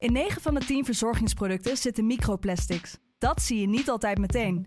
[0.00, 2.96] In 9 van de 10 verzorgingsproducten zitten microplastics.
[3.18, 4.66] Dat zie je niet altijd meteen.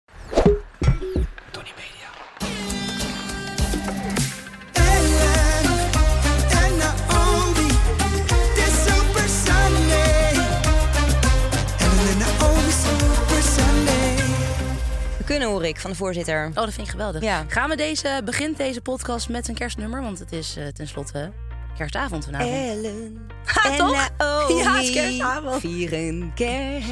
[15.75, 16.47] Ik van de voorzitter.
[16.47, 17.21] Oh, dat vind ik geweldig.
[17.21, 17.45] Ja.
[17.47, 20.01] Gaan we deze, begint deze podcast met een kerstnummer?
[20.01, 21.31] Want het is eh, tenslotte
[21.77, 22.51] kerstavond vanavond.
[22.51, 23.27] Ellen.
[23.45, 24.09] Ha, en toch?
[24.17, 25.59] Naomi Ja, het is kerstavond.
[25.59, 26.89] Vieren kerst.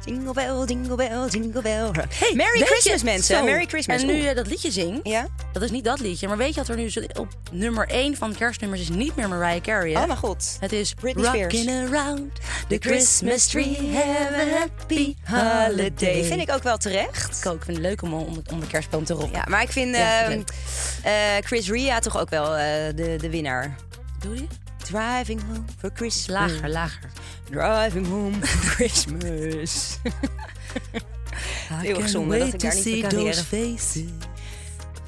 [0.05, 1.89] Jingle bell, jingle bell, jingle bell.
[2.09, 3.35] Hey, Merry Christmas je- mensen.
[3.37, 4.01] Zo, Merry Christmas.
[4.01, 5.27] En nu je dat liedje zingt, Ja?
[5.53, 6.27] dat is niet dat liedje.
[6.27, 9.61] Maar weet je dat er nu op nummer 1 van kerstnummers is niet meer Mariah
[9.61, 9.91] Carey?
[9.91, 9.99] hè?
[10.01, 10.57] Oh mijn god.
[10.59, 11.53] Het is Britney Spears.
[11.53, 12.31] Rockin' around
[12.67, 16.23] the Christmas tree, have a happy holiday.
[16.23, 17.37] Vind ik ook wel terecht.
[17.45, 19.31] Ik ook vind het leuk om om, om de kerstboom te rocken.
[19.31, 20.41] Ja, maar ik vind Ja, ehm,
[21.03, 22.63] eh, Chris Ria toch ook wel eh,
[22.95, 23.75] de, de winnaar.
[24.19, 24.45] Doe je?
[24.85, 26.51] Driving home for Christmas.
[26.51, 27.09] Lager, lager.
[27.49, 29.97] Driving home for Christmas.
[31.73, 33.33] Heel gezonde dat ik daar niet voor carrière.
[33.43, 34.03] faces.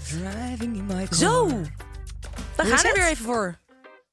[0.08, 1.14] Driving in my car.
[1.16, 1.48] Zo!
[1.48, 3.58] We gaan er weer even voor.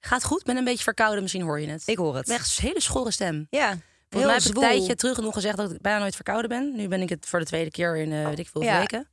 [0.00, 1.82] Gaat goed, ben een beetje verkouden, misschien hoor je het.
[1.86, 2.28] Ik hoor het.
[2.28, 3.46] echt een hele schorre stem.
[3.50, 3.78] Ja,
[4.10, 6.72] Volgens mij heb ik een tijdje terug nog gezegd dat ik bijna nooit verkouden ben.
[6.76, 8.78] Nu ben ik het voor de tweede keer in weet ik veel Ja.
[8.78, 9.08] weken.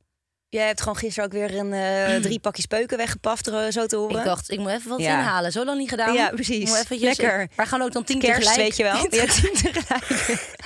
[0.50, 3.96] Jij hebt gewoon gisteren ook weer een, eh, drie pakjes peuken weggepaft, er, zo te
[3.96, 4.18] horen.
[4.18, 5.18] Ik dacht, ik moet even wat Ja.
[5.18, 5.52] inhalen.
[5.52, 6.12] Zo lang niet gedaan.
[6.14, 6.68] Ja, precies.
[6.68, 7.48] Moet eventjes- Lekker.
[7.56, 8.60] Maar gaan ook dan tien Kerst, tegelijk.
[8.68, 8.96] weet je wel.
[9.20, 10.46] Ja, tien tegelijk.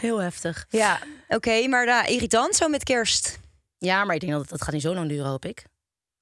[0.00, 0.66] Heel heftig.
[0.68, 0.98] Ja,
[1.28, 3.38] oké, maar da, irritant zo met kerst.
[3.78, 5.64] Ja, maar ik denk dat het, dat gaat niet zo lang duren, hoop ik.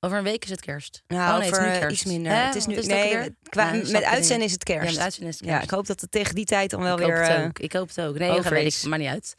[0.00, 1.02] Over een week is het kerst.
[1.06, 1.96] Nou, oh nee, het is kerst.
[2.02, 2.32] iets minder.
[2.32, 2.38] Hè?
[2.38, 4.84] Het is nu, ook nee, qua, Ja, met uitzenden is het kerst.
[4.88, 5.64] Ja, met uitzenden is het Ja, kerst.
[5.70, 7.18] ik hoop dat het tegen die tijd dan wel ik weer...
[7.18, 7.64] hoop eh.
[7.64, 8.18] Ik hoop het ook.
[8.18, 8.82] Nee, dat weet is.
[8.82, 8.88] ik.
[8.88, 9.34] Maar niet uit.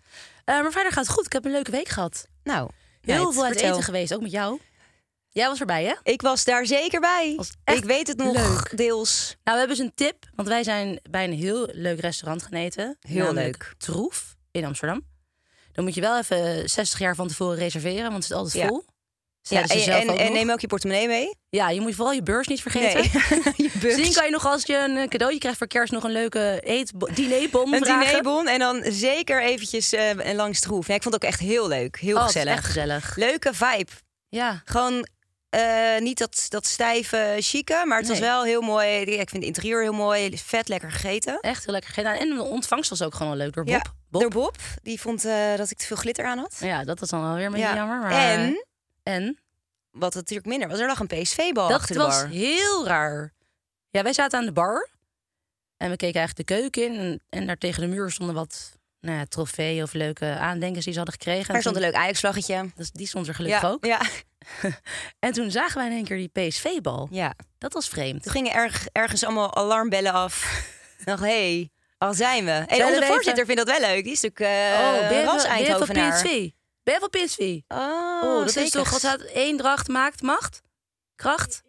[0.45, 1.25] Eh, maar verder gaat het goed.
[1.25, 2.27] Ik heb een leuke week gehad.
[2.43, 2.69] nou,
[3.01, 3.71] Heel veel uit vertel.
[3.71, 4.59] eten geweest, ook met jou.
[5.29, 5.93] Jij was erbij, hè?
[6.03, 7.39] Ik was daar zeker bij.
[7.65, 8.77] Ik weet het nog leuk.
[8.77, 9.25] deels.
[9.27, 10.25] Nou, we hebben dus een tip.
[10.35, 12.97] Want wij zijn bij een heel leuk restaurant gaan eten.
[12.99, 13.73] Heel leuk.
[13.77, 15.05] Troef in Amsterdam.
[15.71, 18.67] Dan moet je wel even 60 jaar van tevoren reserveren, want het is altijd Ja.
[18.67, 18.85] vol.
[19.49, 21.35] Ja, ze en, en, neem ook je portemonnee mee.
[21.49, 22.99] Ja, je moet vooral je beurs niet vergeten.
[22.99, 23.43] Nee.
[23.67, 23.95] je beurs.
[23.95, 26.61] Misschien kan je nog als je een eh, cadeautje krijgt voor kerst nog een leuke
[26.63, 28.07] eet dinerbon Een vragen.
[28.07, 30.87] dinerbon en dan zeker eventjes eh langs Troef.
[30.87, 31.97] Ja, ik vond het ook echt heel leuk.
[31.99, 32.53] Heel Oh, gezellig.
[32.53, 33.15] echt gezellig.
[33.15, 33.91] Leuke vibe.
[34.29, 34.61] Ja.
[34.65, 35.07] Gewoon
[35.49, 38.87] eh, niet dat, dat stijve chique, maar het was wel heel mooi.
[38.99, 40.37] Ik vind het interieur heel mooi.
[40.37, 41.39] Vet lekker gegeten.
[41.41, 42.15] Echt heel lekker gedaan.
[42.15, 43.73] En de ontvangst was ook gewoon wel leuk door Bob.
[43.73, 44.21] Ja, Bob.
[44.21, 44.55] Door Bob.
[44.83, 45.21] Die vond
[45.57, 46.55] dat ik te veel glitter aan had.
[46.59, 47.75] Ja, dat was dan wel weer een beetje Ja.
[47.75, 47.99] jammer.
[47.99, 48.11] Maar...
[48.11, 48.65] En,
[49.13, 49.37] En?
[49.91, 52.27] wat natuurlijk minder was, er lag een PSV-bal Dat achter de was bar.
[52.29, 53.33] heel raar.
[53.89, 54.87] Ja, wij zaten aan de bar.
[55.77, 56.99] En we keken eigenlijk de keuken in.
[56.99, 60.93] En, en daar tegen de muur stonden wat nou ja, trofeeën of leuke aandenkens die
[60.93, 61.49] ze hadden gekregen.
[61.49, 62.71] En Er stond een leuk Ajax-vlaggetje.
[62.75, 63.85] dus die stond er gelukkig Ja, ook.
[63.85, 64.01] ja,
[65.19, 67.07] En toen zagen wij in één keer die PSV-bal.
[67.11, 67.33] ja.
[67.57, 68.23] Dat was vreemd.
[68.23, 70.65] Toen gingen erg, ergens allemaal alarmbellen af.
[71.05, 72.51] Dacht, hé, hey, al zijn we.
[72.51, 74.03] En Zijn onze even- voorzitter vindt dat wel leuk.
[74.03, 76.13] Die is natuurlijk eh oh, ben je, ras van, ben je van Eindhovenaar.
[76.23, 76.49] PSV?
[76.87, 77.39] Ben van PSV?
[77.67, 77.77] Oh,
[78.23, 80.61] Oh, dat is toch, wat staat Eendracht maakt macht?
[81.15, 81.61] Kracht?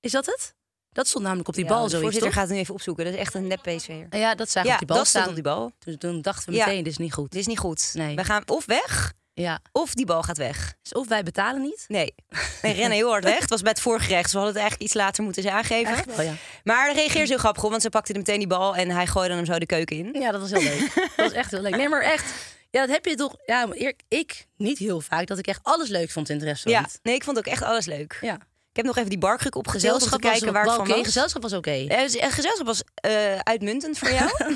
[0.00, 0.54] Is dat het?
[0.92, 2.38] Dat stond namelijk op die Ja, bal zoiets, voorzitter toch?
[2.38, 3.04] gaat het nu even opzoeken.
[3.04, 4.06] Dat is echt een nep PSV'er.
[4.16, 5.28] Ja, dat zagen we Ja, op die bal dat stond staan.
[5.28, 5.72] op die bal.
[5.78, 6.66] Toen, toen dachten we Ja.
[6.66, 7.30] meteen, dit is niet goed.
[7.30, 7.90] Dit is niet goed.
[7.94, 8.16] Nee.
[8.16, 9.60] We gaan of weg, Ja.
[9.72, 10.74] of die bal gaat weg.
[10.82, 11.84] Dus of wij betalen niet.
[11.88, 12.14] Nee,
[12.62, 13.38] we rennen heel hard weg.
[13.40, 14.22] Het was bij het voorgerecht.
[14.22, 16.16] Dus we hadden het eigenlijk iets later moeten aangeven.
[16.16, 16.34] Wel, ja.
[16.64, 19.34] Maar hij reageerde zo grappig op, want ze pakte meteen die bal en hij gooide
[19.34, 20.20] hem zo de keuken in.
[20.20, 20.94] Ja, dat was heel leuk.
[20.94, 21.76] dat was echt heel leuk.
[21.76, 22.32] Nee, maar echt.
[22.70, 23.36] Ja, dat heb je toch.
[23.46, 23.76] Ja, maar
[24.08, 26.98] ik niet heel vaak dat ik echt alles leuk vond in het Ja, restaurant.
[27.02, 28.18] nee, ik vond ook echt alles leuk.
[28.20, 28.34] Ja.
[28.70, 30.96] Ik heb nog even die barkruk om te Gezelschap kijken waar wel het van oké.
[30.96, 31.06] was.
[31.06, 31.70] Gezelschap was oké.
[31.70, 34.30] Eh, eh, gezelschap was eh, uitmuntend voor jou.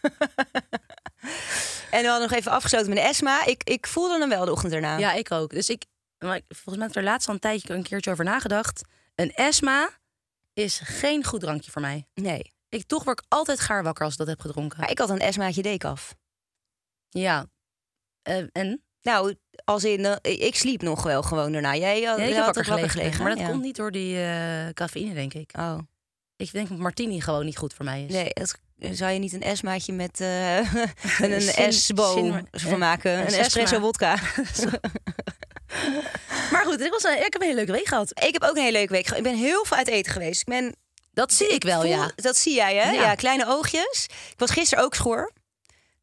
[1.90, 3.44] en we hadden nog even afgesloten met de Esma.
[3.46, 4.98] Ik, ik voelde hem wel de ochtend erna.
[4.98, 5.50] Ja, ik ook.
[5.50, 5.84] Dus ik,
[6.18, 8.82] maar volgens mij heb ik er laatst al een tijdje een keertje over nagedacht.
[9.14, 9.90] Een Esma
[10.52, 12.06] is geen goed drankje voor mij.
[12.14, 12.52] Nee.
[12.68, 14.80] Ik toch word ik altijd gaar wakker als ik dat heb gedronken.
[14.80, 16.14] Maar ik had een Esmaatje dekaf.
[17.10, 17.46] Ja.
[18.22, 18.82] Eh, en?
[19.02, 19.34] Nou,
[19.64, 21.76] als in, eh, ik sliep nog wel gewoon daarna.
[21.76, 23.22] Jij had, Ja, ik had wakker ook gelegen.
[23.22, 23.48] Maar dat ja.
[23.48, 25.50] komt niet door die eh cafeïne, denk ik.
[25.58, 25.78] Oh,
[26.36, 28.12] Ik denk dat martini gewoon niet goed voor mij is.
[28.12, 28.30] nee.
[28.32, 28.58] Dat,
[28.96, 30.58] zou je niet een Esmaatje met eh,
[31.20, 33.12] een, sin- van maken?
[33.12, 33.78] Een, een espresso Esma.
[33.80, 34.16] vodka.
[36.50, 38.10] Maar goed, ik, was een, ik heb een hele leuke week gehad.
[38.24, 39.02] ik heb ook een hele leuke week.
[39.06, 39.18] gehad.
[39.18, 40.40] Ik ben heel veel uit eten geweest.
[40.40, 40.76] Ik ben,
[41.12, 42.10] Dat zie ik wel, voel- ja.
[42.16, 42.90] Dat zie jij, hè?
[42.90, 43.00] Ja.
[43.02, 43.14] Ja.
[43.14, 44.04] kleine oogjes.
[44.30, 45.32] Ik was gisteren ook schoor.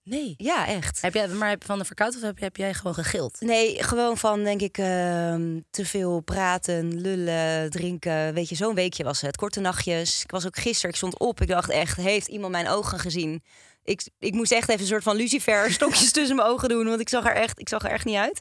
[0.09, 0.33] Nee.
[0.37, 1.01] Ja, echt.
[1.01, 3.37] Heb jij, maar van de verkoud of heb, heb jij gewoon gegild?
[3.39, 8.33] Nee, gewoon van, denk ik, ehm, te veel praten, lullen, drinken.
[8.33, 9.37] Weet je, zo'n weekje was het.
[9.37, 10.23] Korte nachtjes.
[10.23, 11.41] Ik was ook gisteren, ik stond op.
[11.41, 13.43] Ik dacht echt, heeft iemand mijn ogen gezien?
[13.87, 16.87] Ik, ik moest echt even een soort van lucifer stokjes tussen mijn ogen doen.
[16.87, 18.39] Want ik zag er echt, ik zag er echt niet uit.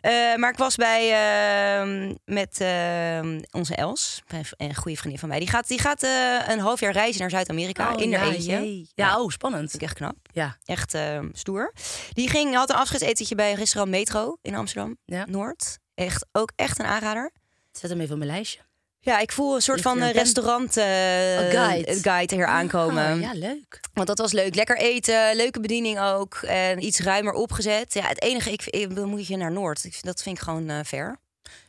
[0.00, 5.28] Eh, maar ik was bij ehm, met ehm, onze Els, een een goede vriendin van
[5.28, 5.38] mij.
[5.38, 8.36] Die gaat, die gaat eh, een half jaar reizen naar Zuid-Amerika in haar Oh, ja,
[8.36, 8.50] eentje.
[8.52, 8.88] jee.
[8.94, 9.70] Ja, oh, spannend.
[9.70, 10.16] Vind ik echt knap.
[10.32, 10.56] Ja.
[10.64, 11.72] Echt eh, stoer.
[12.12, 15.24] Die ging, had een afscheidsetentje bij restaurant Metro in Amsterdam Ja.
[15.28, 15.78] Noord.
[15.94, 17.32] Echt, ook echt een aanrader.
[17.72, 18.60] Zet hem even op mijn lijstje.
[19.04, 20.22] Ja, ik voel een soort van eh, een pen?
[20.22, 21.94] restaurant eh, guide.
[22.02, 23.14] guide hier aankomen.
[23.14, 23.80] Oh, ja, leuk.
[23.92, 24.54] Want dat was leuk.
[24.54, 26.34] Lekker eten, leuke bediening ook.
[26.34, 27.94] En iets ruimer opgezet.
[27.94, 29.84] Ja, het enige, ik, ik dan moet je naar Noord.
[29.84, 31.16] Ik, vind- dat vind ik gewoon eh ver.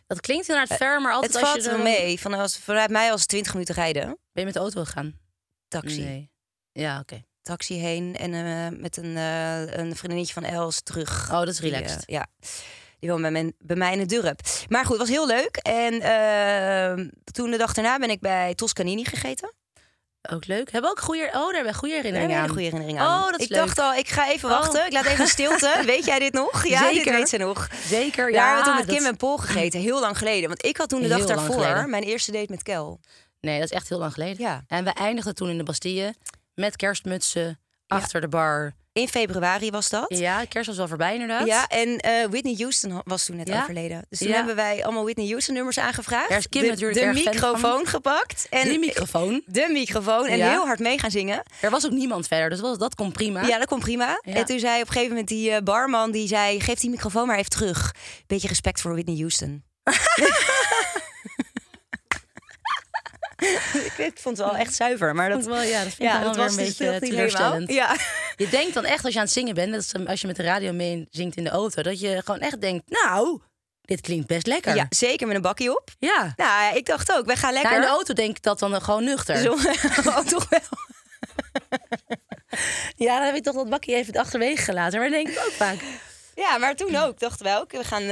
[0.07, 2.19] Dat klinkt inderdaad ver, maar altijd het als valt je er- mee.
[2.19, 4.03] Van, als, vanuit mij als 20 minuten rijden.
[4.05, 5.19] Ben je met de auto gegaan?
[5.67, 6.01] Taxi.
[6.03, 6.29] Nee.
[6.71, 7.23] Ja, oké.
[7.41, 11.23] Taxi heen en eh, met een, eh, een vriendinnetje van Els terug.
[11.31, 11.97] Oh, dat is relaxed.
[12.05, 12.25] eh, ja.
[13.05, 14.39] Die woont bij, mijn, bij mij in het dorp.
[14.69, 15.55] Maar goed, het was heel leuk.
[15.57, 19.53] En eh, toen de dag daarna ben ik bij Toscanini gegeten.
[20.29, 20.71] Ook leuk.
[20.71, 21.25] Hebben we ook goede...
[21.25, 22.47] Oh, daar hebben goede Daar herinneringen aan.
[22.47, 23.23] goede herinnering aan.
[23.23, 23.59] Oh, dat is ik leuk.
[23.65, 24.57] dacht al, ik ga even Oh.
[24.59, 24.85] wachten.
[24.85, 25.81] Ik laat even stilte.
[25.85, 26.67] weet jij dit nog?
[26.67, 27.13] Ja, dit Zeker.
[27.13, 27.67] weet ze nog.
[27.85, 28.45] Zeker, Daar ja.
[28.45, 29.79] hebben we toen met dat- Kim en Paul gegeten.
[29.79, 30.47] Heel lang geleden.
[30.47, 32.99] Want ik had toen de dag Heel daarvoor mijn eerste date met Kel.
[33.41, 34.37] Nee, dat is echt heel lang geleden.
[34.43, 34.63] Ja.
[34.67, 36.13] En we eindigden toen in de Bastille
[36.55, 38.73] met kerstmutsen achter de bar.
[38.95, 40.05] In februari was dat.
[40.07, 41.47] Ja, kerst was wel voorbij inderdaad.
[41.47, 43.61] Ja, en eh, Whitney Houston was toen net Ja?
[43.61, 44.05] overleden.
[44.09, 44.33] Dus toen Ja.
[44.35, 46.29] hebben wij allemaal Whitney Houston nummers aangevraagd.
[46.29, 48.47] Daar is Kim de, natuurlijk de erg fan microfoon gepakt.
[48.49, 49.41] En Die microfoon.
[49.45, 50.25] De microfoon.
[50.25, 50.49] En Ja.
[50.49, 51.43] heel hard mee gaan zingen.
[51.61, 53.45] Er was ook niemand verder, dus dat, dat kon prima.
[53.47, 54.19] Ja, dat komt prima.
[54.21, 56.11] En toen zei op een gegeven moment die eh, barman...
[56.11, 57.95] die zei, geef die microfoon maar even terug.
[58.27, 59.63] Beetje respect voor Whitney Houston.
[64.07, 65.15] ik vond het wel echt zuiver.
[65.15, 67.09] Maar dat, wel, ja, dat ik ja, was een dus beetje helemaal.
[67.09, 67.71] teleurstellend.
[67.71, 67.95] Ja.
[68.35, 70.43] Je denkt dan echt als je aan het zingen bent, dat als je met de
[70.43, 73.41] radio mee zingt in de auto, dat je gewoon echt denkt, nou,
[73.81, 74.75] dit klinkt best lekker.
[74.75, 75.89] ja, zeker met een bakje op.
[75.99, 76.33] ja.
[76.35, 77.71] Nou ik dacht ook, we gaan lekker.
[77.71, 79.37] Nou, in de auto denk ik dat dan gewoon nuchter.
[79.37, 79.51] Zo,
[80.09, 80.59] oh, toch wel.
[82.95, 84.99] Ja, dan heb je toch dat bakje even achterwege gelaten.
[84.99, 85.77] Maar dat denk ik ook vaak.
[86.35, 87.19] Ja, maar toen ook.
[87.19, 88.07] Dachten we ook, we gaan, eh,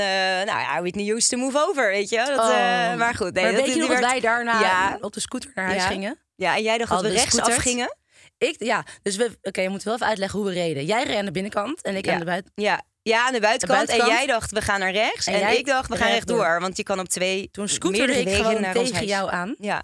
[0.45, 2.15] nou ja, Whitney Houston move over, weet je.
[2.17, 2.95] Dat, eh, Oh.
[2.97, 3.43] maar goed, nee.
[3.43, 4.97] maar dat, weet je nog dat wij daarna Ja.
[5.01, 5.87] op de scooter naar huis Ja.
[5.87, 6.19] gingen?
[6.35, 7.57] Ja, en jij dacht dat we Hadden we rechts scooterd?
[7.57, 7.97] afgingen.
[8.37, 10.85] Ik, ja, dus we, oké, je moet wel even uitleggen hoe we reden.
[10.85, 12.13] Jij reed aan de binnenkant en ik Ja.
[12.13, 12.51] aan de buiten.
[12.55, 12.81] Ja.
[13.01, 13.79] ja, aan de buitenkant.
[13.79, 14.17] En buitenkant.
[14.19, 15.27] jij dacht, we gaan naar rechts.
[15.27, 16.59] En, ik dacht, we gaan rechtdoor.
[16.59, 19.55] Want je kan op twee Toen scooterde ik gewoon tegen jou aan.
[19.59, 19.83] Ja.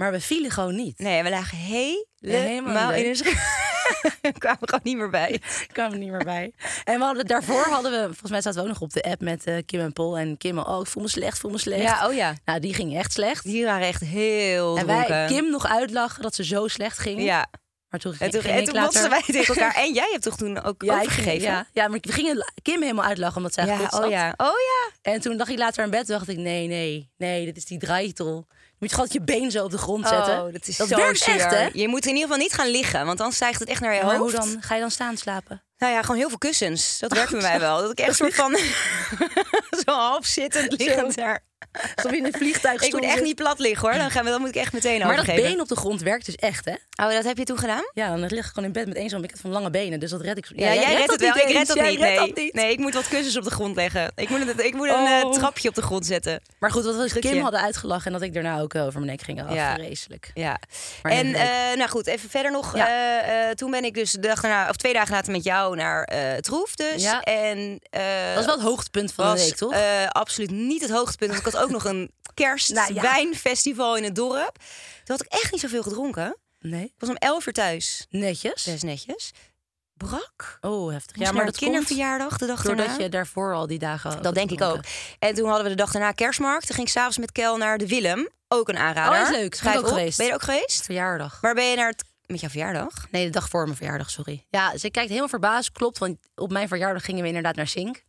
[0.00, 0.98] Maar we vielen gewoon niet.
[0.98, 3.14] Nee, we lagen helemaal, Helemaal in een
[4.38, 5.30] kwamen er gewoon niet meer bij.
[5.66, 6.52] Ik kwam er niet meer bij.
[6.84, 9.20] En we hadden, daarvoor hadden we, volgens mij zaten we ook nog op de app
[9.20, 10.18] met eh, Kim en Paul.
[10.18, 11.82] En Kim, oh, ik voel me slecht, voel me slecht.
[11.82, 12.34] Ja, oh ja.
[12.44, 13.44] Nou, die ging echt slecht.
[13.44, 15.08] Die waren echt heel en dronken.
[15.08, 17.22] wij Kim nog uitlachen dat ze zo slecht ging.
[17.22, 17.46] Ja,
[17.88, 19.10] Maar toen en ging, toen, ging en ik toen later...
[19.10, 19.74] wij tegen elkaar.
[19.74, 21.48] En jij hebt toch toen ook Ja, overgegeven?
[21.48, 24.10] ja, ja, maar we gingen Kim helemaal uitlachen omdat zij ja, oh had.
[24.10, 24.34] ja.
[24.36, 25.12] Oh ja.
[25.12, 27.78] En toen lag ik later in bed dacht ik, nee, nee, nee, dit is die
[28.80, 28.80] draaitol.
[28.80, 30.44] Je moet gewoon je been zo op de grond zetten.
[30.44, 31.68] Oh, dat is dat zo werkt echt, hè?
[31.72, 34.02] Je moet in ieder geval niet gaan liggen, want dan stijgt het echt naar je
[34.02, 34.52] Maar hoe hoofd.
[34.52, 34.62] dan?
[34.62, 35.62] Ga je dan staan slapen?
[35.78, 36.98] Nou ja, gewoon heel veel kussens.
[36.98, 37.80] Dat werkt bij mij wel.
[37.80, 38.56] Dat ik echt soort van
[39.84, 41.44] zo half zittend liggend daar.
[41.94, 43.98] Alsof je in een vliegtuig Ik moet echt niet plat liggen hoor.
[43.98, 45.50] Dan, gaan we, dan moet ik echt meteen Maar dat overgeven.
[45.50, 47.04] been op de grond werkt dus echt, hè?
[47.04, 47.82] Oh, dat heb je toen gedaan?
[47.94, 50.00] Ja, dan lig ik gewoon in bed met één zo'n ik heb van lange benen,
[50.00, 50.46] dus dat red ik.
[50.54, 51.36] Ja, jij, redt het wel.
[51.36, 51.98] Ik red dat Jij niet.
[52.00, 52.26] redt Nee.
[52.28, 52.54] dat niet.
[52.54, 54.12] nee, ik moet wat kussens op de grond leggen.
[54.16, 55.32] Ik moet, een- ik moet een eh, Oh.
[55.32, 56.40] trapje op de grond zetten.
[56.58, 57.30] Maar goed, wat we Drukje.
[57.30, 59.42] Kim hadden uitgelachen en dat ik daarna ook eh, over mijn nek ging.
[59.48, 59.74] Oh, Ja.
[59.74, 60.30] vreselijk.
[60.34, 60.58] Ja.
[61.02, 62.76] Maar en eh, nou goed, even verder nog.
[62.76, 62.88] Ja.
[62.88, 65.76] Eh, eh, toen ben ik dus de dag daarna, of twee dagen later met jou
[65.76, 67.02] naar eh Troef dus.
[67.02, 67.20] Ja.
[67.20, 69.72] En, eh, Dat was wel het hoogtepunt van de was, week, toch?
[69.72, 71.30] eh, absoluut niet het hoogtepunt.
[71.30, 72.54] Want ik had ook nog een Nou ja.
[73.00, 74.54] kerstwijnfestival in het dorp.
[75.04, 76.36] Toen had ik echt niet zoveel gedronken.
[76.60, 76.84] nee.
[76.84, 78.06] Ik was om 11 uur thuis.
[78.10, 78.64] Netjes.
[78.64, 79.30] Best netjes.
[79.94, 80.58] Brak.
[80.60, 81.16] Oh, heftig.
[81.18, 83.02] Ja, Ja, maar dat kinderverjaardag de dag doordat daarna.
[83.02, 84.80] je daarvoor al die dagen Dat denk ik ook.
[85.18, 86.66] En toen hadden we de dag daarna kerstmarkt.
[86.66, 88.28] Toen ging ik s'avonds met Kel naar de Willem.
[88.48, 89.12] Ook een aanrader.
[89.12, 89.54] Oh, dat is leuk.
[89.54, 89.88] Schrijf ook op.
[89.88, 90.16] geweest.
[90.16, 90.84] Ben je er ook geweest?
[90.84, 91.40] Verjaardag.
[91.40, 92.04] Waar ben je naar het...
[92.26, 93.06] met jouw verjaardag?
[93.10, 94.44] Nee, de dag voor mijn verjaardag, sorry.
[94.48, 95.72] Ja, ze kijkt helemaal verbaasd.
[95.72, 98.02] Klopt, want op mijn verjaardag gingen we inderdaad naar Sink.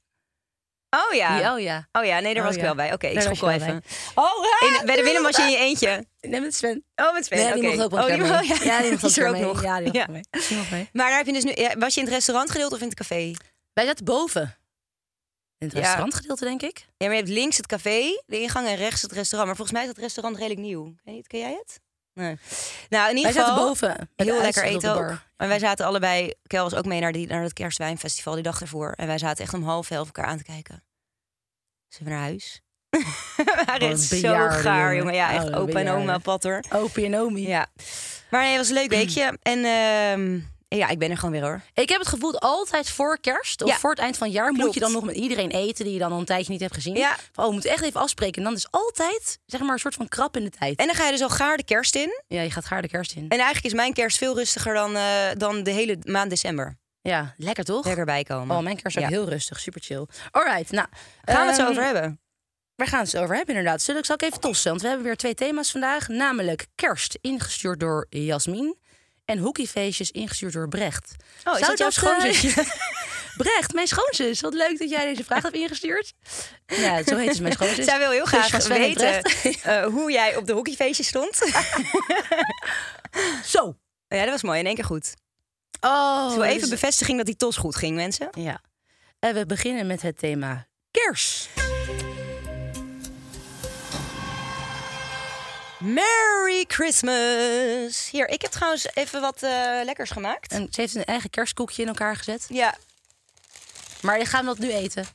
[0.95, 1.38] Oh ja.
[1.38, 1.88] Die- oh ja.
[1.91, 2.67] Oh ja, nee, daar Oh was ik ja.
[2.67, 2.93] wel bij.
[2.93, 3.67] Oké, ik schrok wel even.
[4.15, 4.45] wel Oh,
[4.79, 6.05] In, bij de Willem was je in je eentje.
[6.21, 6.86] Nee, met Sven.
[6.95, 7.38] Oh, met Sven.
[7.38, 8.29] Nee, die mocht ook wel oh, die mee.
[8.69, 9.41] Ja, die mocht ook er ook mee.
[9.41, 9.63] nog.
[9.63, 10.05] Ja, die mocht Ja.
[10.10, 10.21] mee.
[10.48, 10.89] Die mocht mee.
[10.93, 12.95] Maar daar heb je dus nu, ja, was je in het restaurantgedeelte of in het
[12.98, 13.33] café?
[13.74, 14.57] Wij zaten boven.
[15.57, 15.79] In het Ja.
[15.81, 16.77] restaurantgedeelte, denk ik.
[16.79, 19.45] Ja, maar je hebt links het café, de ingang en rechts het restaurant.
[19.48, 20.95] Maar volgens mij is het restaurant redelijk nieuw.
[21.27, 21.79] Ken jij het?
[22.13, 22.37] Nee.
[22.89, 24.09] Nou, in ieder Wij zaten boven.
[24.15, 25.17] heel lekker eten ook.
[25.37, 28.61] Maar wij zaten allebei, Kel was ook mee naar, die, naar het kerstwijnfestival die dag
[28.61, 28.91] ervoor.
[28.91, 30.83] En wij zaten echt om half elf elkaar aan te kijken.
[31.87, 32.61] Zullen we naar huis?
[33.37, 35.13] we waren echt zo gaar, jongen.
[35.13, 36.63] Ja, Oh, echt een opa en oma patter.
[36.73, 37.47] Opie en Omi.
[37.47, 37.67] Ja.
[38.29, 39.37] Maar nee, het was een leuk weekje.
[39.41, 40.39] En ehm,
[40.77, 41.61] ja, ik ben er gewoon weer hoor.
[41.73, 43.77] Ik heb het gevoel dat altijd voor kerst of Ja.
[43.77, 45.99] voor het eind van het jaar moet je dan nog met iedereen eten die je
[45.99, 46.95] dan al een tijdje niet hebt gezien.
[46.95, 47.15] Ja.
[47.31, 48.37] Van, oh, we moeten echt even afspreken.
[48.37, 50.79] En dan is altijd zeg maar een soort van krap in de tijd.
[50.79, 52.21] En dan ga je dus al gaar de kerst in.
[52.27, 53.23] ja, je gaat gaar de kerst in.
[53.23, 55.03] En eigenlijk is mijn kerst veel rustiger dan, eh,
[55.37, 56.77] dan de hele maand december.
[57.01, 57.85] ja, lekker toch?
[57.85, 58.55] Lekker bijkomen.
[58.57, 59.09] Oh, mijn kerst is Ja.
[59.09, 60.05] heel rustig, super chill.
[60.31, 60.87] Alright, nou.
[61.21, 62.19] Gaan we het zo ehm, over hebben?
[62.75, 63.81] Waar gaan we het over hebben inderdaad?
[63.81, 64.69] Zullen ik zal ik even tossen?
[64.69, 66.07] Want we hebben weer twee thema's vandaag.
[66.07, 68.77] Namelijk kerst, ingestuurd door Jasmin.
[69.25, 71.15] En hockeyfeestjes, ingestuurd door Brecht.
[71.43, 72.63] Oh, is Zou dat jouw eh, schoonzusje?
[73.43, 74.41] Brecht, mijn schoonzus.
[74.41, 76.13] Wat leuk dat jij deze vraag hebt ingestuurd.
[76.65, 77.85] Ja, zo heet ze mijn schoonzus.
[77.85, 81.35] Zij wil heel Zus van graag weten eh, hoe jij op de hockeyfeestje stond.
[83.45, 83.75] Zo.
[84.07, 84.59] ja, dat was mooi.
[84.59, 85.13] In één keer goed.
[85.81, 88.29] Oh, Zo even dus- bevestiging dat die tos goed ging, mensen.
[88.31, 88.61] Ja.
[89.19, 91.49] En we beginnen met het thema kerst.
[95.81, 98.09] Merry Christmas!
[98.11, 99.51] Hier, ik heb trouwens even wat eh,
[99.83, 100.51] lekkers gemaakt.
[100.51, 102.45] En ze heeft een eigen kerstkoekje in elkaar gezet.
[102.50, 102.75] Ja,
[104.01, 105.05] Maar je gaat dat nu eten.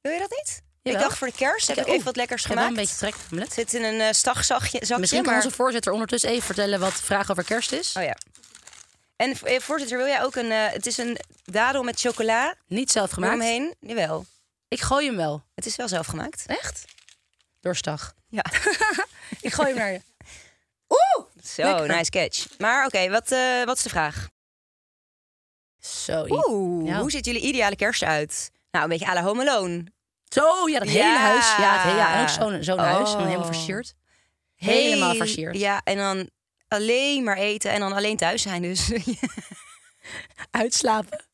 [0.00, 0.62] wil je dat niet?
[0.82, 1.00] Jawel.
[1.00, 2.68] Ik dacht voor de kerst heb ik even wat lekkers Ik gemaakt.
[2.68, 3.14] een beetje trek.
[3.34, 4.78] Het zit in een uh, stagzakje.
[4.80, 5.44] Zakje, Misschien kan maar...
[5.44, 7.92] onze voorzitter ondertussen even vertellen wat de vraag over kerst is.
[7.96, 8.16] Oh ja.
[9.16, 10.50] En eh, voorzitter, wil jij ook een...
[10.50, 13.32] eh, het is een dadel met chocola Niet zelf gemaakt.
[13.32, 13.74] eromheen.
[13.80, 14.26] Jawel,
[14.68, 15.42] Ik gooi hem wel.
[15.54, 16.42] het is wel zelf gemaakt.
[16.46, 16.84] Echt?
[17.60, 18.14] Doorstag.
[18.28, 18.44] Ja.
[19.40, 20.00] Ik gooi hem naar je.
[21.44, 21.86] Zo, Lekker.
[21.96, 22.46] nice catch.
[22.58, 24.28] Maar oké, wat, eh, wat is de vraag?
[25.80, 26.24] Zo.
[26.28, 27.00] Oeh, Ja.
[27.00, 28.50] hoe ziet jullie ideale kerst uit?
[28.70, 29.84] Nou, een beetje à la Home Alone.
[30.28, 31.46] Zo, ja, dat hele huis.
[31.58, 33.10] Ja, het hele, ja ook zo'n zo'n huis.
[33.10, 33.24] Dan Oh.
[33.26, 33.94] helemaal versierd.
[34.56, 35.58] Helemaal Heel- versierd.
[35.58, 36.30] Ja, en dan
[36.68, 38.90] alleen maar eten en dan alleen thuis zijn dus.
[40.50, 41.24] Uitslapen.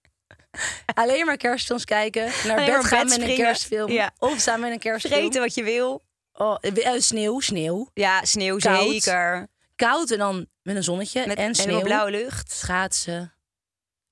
[0.95, 2.25] Alleen maar kerstfilms kijken.
[2.45, 3.91] Naar Alleen bed gaan met een kerstfilm.
[3.91, 4.11] Ja.
[4.19, 5.15] Of samen met een kerstfilm.
[5.21, 6.05] Vreten wat je wil.
[6.37, 7.91] Oh, eh, sneeuw, sneeuw.
[7.95, 8.91] Ja, sneeuw Koud.
[8.91, 9.49] zeker.
[9.77, 11.81] Koud en dan met een zonnetje Met en sneeuw.
[11.81, 12.51] blauwe lucht.
[12.53, 13.15] Schaatsen.
[13.21, 13.31] Een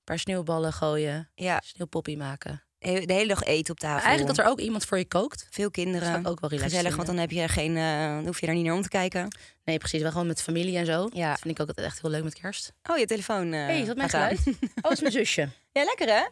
[0.03, 1.31] paar sneeuwballen gooien.
[1.35, 2.63] Ja, Sneeuwpoppie maken.
[2.79, 4.05] de hele dag eten op tafel.
[4.07, 5.47] Eigenlijk dat er ook iemand voor je kookt.
[5.49, 6.23] Veel kinderen.
[6.23, 8.55] Dat ook wel relaxed Gezellig, want dan heb je geen, eh, dan hoef je daar
[8.55, 9.37] niet naar om te kijken.
[9.63, 10.01] Nee, precies.
[10.01, 11.09] Wel gewoon met familie en zo.
[11.13, 11.29] Ja.
[11.29, 12.73] Dat vind ik ook altijd echt heel leuk met kerst.
[12.89, 13.53] Oh, je telefoon.
[13.53, 14.29] eh hey, is dat mijn aan.
[14.35, 15.49] Oh, het is mijn zusje.
[15.71, 16.21] Ja, lekker hè?
[16.21, 16.29] Dus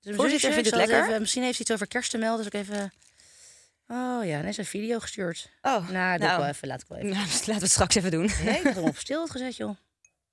[0.00, 1.08] mijn Voorzitter zusje, vindt het lekker?
[1.08, 2.44] Even, misschien heeft ze iets over kerst te melden.
[2.50, 2.92] Dus ik even...
[3.90, 5.50] Oh ja, net is een video gestuurd.
[5.62, 6.38] Oh, Nou, doe ik nou.
[6.40, 6.68] wel even.
[6.68, 7.10] Laat ik wel even.
[7.16, 8.30] Nou, laten we het straks even doen.
[8.44, 9.76] Nee, ik had hem op stil gezet, joh.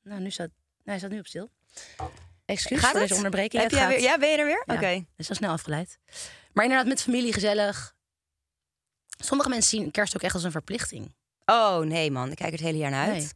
[0.03, 0.49] Nou, nu staat...
[0.83, 1.49] Hij staat nu op stil.
[2.45, 2.97] Excuus voor het?
[2.97, 3.61] deze onderbreking.
[3.61, 4.63] Heb jij weer, ja, ben je er weer?
[4.65, 4.73] Ja.
[4.73, 5.05] Oké.
[5.15, 5.99] Is wel snel afgeleid.
[6.53, 7.95] Maar inderdaad, met familie gezellig.
[9.17, 11.15] Sommige mensen zien kerst ook echt als een verplichting.
[11.45, 13.21] Oh nee man, ik kijk het hele jaar naar uit.
[13.21, 13.29] Nee.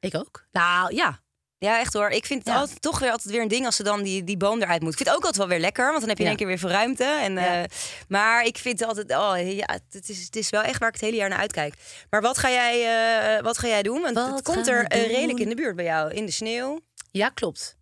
[0.00, 0.46] Ik ook.
[0.52, 1.20] Nou, ja.
[1.60, 2.08] Ja, echt hoor.
[2.08, 2.60] Ik vind het Ja.
[2.60, 4.90] altijd, toch weer altijd weer een ding als ze dan die, die boom eruit moet.
[4.90, 6.36] Ik vind het ook altijd wel weer lekker, want dan heb je in Ja.
[6.36, 7.04] één keer weer veel ruimte.
[7.04, 7.62] En, Ja.
[7.62, 7.68] eh,
[8.08, 10.94] maar ik vind het altijd, oh ja, het is, het is wel echt waar ik
[10.94, 11.74] het hele jaar naar uitkijk.
[12.10, 14.00] Maar wat ga jij, eh, wat ga jij doen?
[14.02, 16.80] Want Wat het komt er eh, redelijk in de buurt bij jou, in de sneeuw.
[17.10, 17.76] Ja, klopt.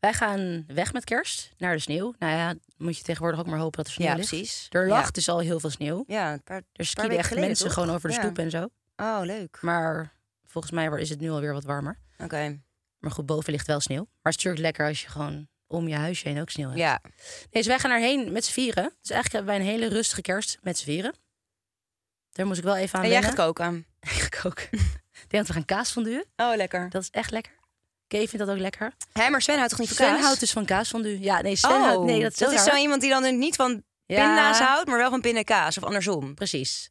[0.00, 2.14] Wij gaan weg met kerst naar de sneeuw.
[2.18, 4.28] Nou ja, moet je tegenwoordig ook maar hopen dat er sneeuw Ja, ligt.
[4.28, 4.66] precies.
[4.70, 6.04] Er lag dus al heel veel sneeuw.
[6.06, 7.74] Ja, een paar, Er weken echt geleden, mensen toch?
[7.74, 8.68] gewoon over de stoep en zo.
[8.96, 9.58] Oh, leuk.
[9.60, 10.12] Maar
[10.46, 11.98] volgens mij is het nu alweer wat warmer.
[12.18, 12.60] Oké.
[13.02, 14.04] Maar goed, boven ligt wel sneeuw.
[14.04, 16.80] Maar het is natuurlijk lekker als je gewoon om je huisje heen ook sneeuw hebt.
[16.80, 17.00] Ja.
[17.02, 17.12] Nee,
[17.50, 18.84] dus wij gaan erheen met z'n vieren.
[19.00, 21.14] Dus eigenlijk hebben wij een hele rustige kerst met z'n vieren.
[22.32, 23.54] Daar moest ik wel even aan En jij gaat wennen.
[23.54, 23.86] koken.
[24.16, 24.68] Ik ga koken.
[25.22, 25.96] Ik denk dat we gaan kaas.
[25.96, 26.90] Oh, lekker.
[26.90, 27.52] Dat is echt lekker.
[28.06, 28.92] Kay vindt dat ook lekker.
[29.12, 30.24] Hé, maar Sven houdt toch niet van Sven kaas?
[30.24, 31.20] houdt dus van kaasfondue.
[31.20, 32.04] Ja, nee, Sven oh, houdt...
[32.04, 32.70] Nee, dat is, heel is raar.
[32.70, 35.76] zo iemand die dan niet van Ja, pinda's houdt, maar wel van pindakaas.
[35.76, 36.34] Of andersom.
[36.34, 36.90] Precies.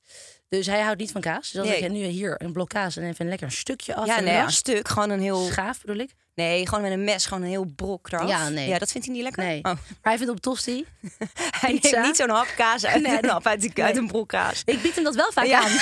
[0.57, 1.49] Dus hij houdt niet van kaas.
[1.51, 1.79] Dus als Nee.
[1.79, 4.37] ik nu hier een blok kaas en even een lekker een stukje af Ja, nee,
[4.37, 4.87] een stuk.
[4.87, 5.45] Gewoon een heel...
[5.45, 6.11] Schaaf bedoel ik.
[6.35, 8.27] Nee, gewoon met een mes, gewoon een heel brok eraf.
[8.29, 8.67] Ja, nee.
[8.67, 9.43] Ja, dat vindt hij niet lekker?
[9.43, 9.57] Nee.
[9.57, 9.63] Oh.
[9.63, 10.85] Maar hij vindt op tosti.
[11.61, 11.89] Hij Pizza.
[11.95, 14.61] neemt niet zo'n hap kaas uit, Nee, een hap uit, een brok kaas.
[14.65, 15.61] Ik bied hem dat wel vaak Ja.
[15.63, 15.71] aan.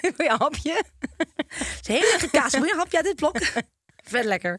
[0.00, 0.82] Wil je een hapje?
[1.56, 2.52] Het is heel lekker kaas.
[2.52, 3.38] Wil je een hapje uit dit blok?
[4.04, 4.58] Vet lekker.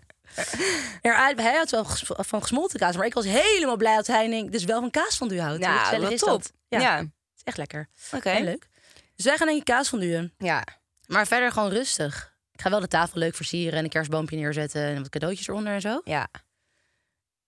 [1.01, 2.95] Ja, hij houdt wel van gesmolten kaas.
[2.97, 5.65] Maar ik was helemaal blij dat hij dus wel van kaas van u houdt.
[5.65, 6.29] Hoe Nou, wat is top.
[6.29, 6.51] dat?
[6.67, 7.89] Ja, Ja, Het is echt lekker.
[8.11, 8.37] oké.
[8.41, 8.67] Leuk.
[9.15, 10.63] Dus wij gaan denk ik kaas van Ja.
[11.07, 12.33] Maar verder gewoon rustig.
[12.51, 15.73] Ik ga wel de tafel leuk versieren en een kerstboompje neerzetten en wat cadeautjes eronder
[15.73, 16.01] en zo.
[16.03, 16.27] ja.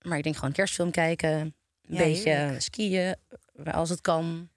[0.02, 2.62] Maar ik denk gewoon kerstfilm kijken, een Ja, beetje heerlijk.
[2.62, 3.16] skiën,
[3.72, 4.50] als het kan.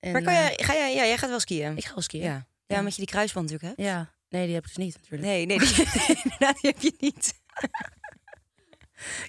[0.00, 1.76] En, maar kan eh, jij, ga jij, ja, jij gaat wel skiën?
[1.76, 2.22] Ik ga wel skiën.
[2.22, 2.28] ja.
[2.32, 2.46] ja.
[2.66, 2.78] Ja.
[2.78, 3.88] omdat je die kruisband natuurlijk hebt.
[3.88, 4.12] Ja.
[4.28, 5.22] Nee, die heb ik dus niet natuurlijk.
[5.22, 5.76] Nee, nee, die,
[6.22, 7.40] inderdaad, die heb je niet.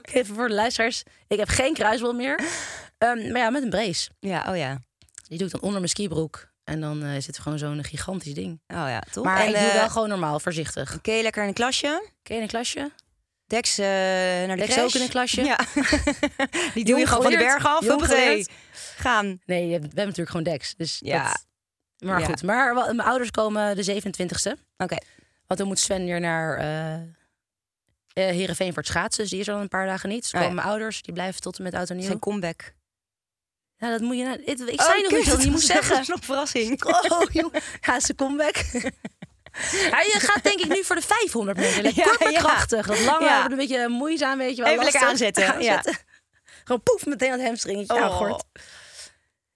[0.02, 1.04] Even voor de luisteraars.
[1.28, 2.40] Ik heb geen kruisband meer.
[2.98, 4.10] Ehm, maar ja, met een brace.
[4.20, 4.82] Ja, oh ja.
[5.28, 6.52] Die doe ik dan onder mijn skibroek.
[6.64, 8.52] En dan eh, zit er gewoon zo'n gigantisch ding.
[8.68, 9.24] Oh ja, toch?
[9.24, 10.96] Maar en, ik doe eh, wel gewoon normaal, voorzichtig.
[10.96, 12.10] Oké, lekker in een klasje.
[12.24, 12.92] Ken je een klasje?
[13.48, 15.44] Dex eh, naar de Dex ook in een klasje?
[15.44, 15.60] Ja.
[16.74, 17.88] die doe je gewoon van de berg af.
[17.88, 18.48] Hoppatee.
[18.98, 19.42] Gaan.
[19.46, 20.74] Nee, we hebben natuurlijk gewoon Dex.
[20.78, 21.24] Dus Ja.
[21.28, 21.46] dat-
[21.98, 22.26] Maar Ja.
[22.26, 24.52] goed, maar mijn ouders komen de 27e.
[24.78, 24.98] Oké.
[25.48, 27.00] Want dan moet Sven weer naar eh,
[28.14, 29.22] Heerenveen voor het schaatsen.
[29.22, 30.22] Dus die is al een paar dagen niet.
[30.22, 30.40] Dus Oh ja.
[30.40, 32.06] komen mijn ouders, die blijven tot en met oud en nieuw.
[32.06, 32.74] Zijn comeback.
[33.84, 34.24] Ja, dat moet je...
[34.24, 35.98] nou- Ik, ik Oh, zei nog kut, niet dat je moest dat zeggen.
[35.98, 36.84] was nog een verrassing.
[37.12, 37.54] Oh, joh.
[37.82, 38.56] Ja, zijn comeback.
[39.72, 41.82] Ja, je gaat denk ik nu voor de 500 meter.
[41.84, 42.40] Lekker Ja, ja.
[42.40, 42.88] krachtig.
[42.88, 44.72] Dat lange een beetje moeizaam, weet je wel.
[44.72, 45.82] Even lekker aanzetten, ja.
[46.64, 48.02] Gewoon poef, meteen dat hamstringetje Oh.
[48.02, 48.44] aangort.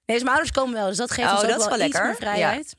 [0.05, 0.87] Nee, dus mijn ouders komen wel.
[0.87, 2.09] Dus dat geeft Oh, ons ook dat is wel, wel iets lekker.
[2.11, 2.75] meer vrijheid.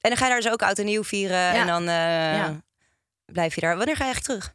[0.00, 1.50] En dan ga je daar dus ook oud en nieuw vieren.
[1.52, 2.50] En dan eh,
[3.24, 3.76] blijf je daar.
[3.76, 4.54] Wanneer ga je eigenlijk terug?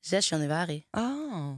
[0.00, 0.86] 6 januari.
[0.90, 1.50] Oh.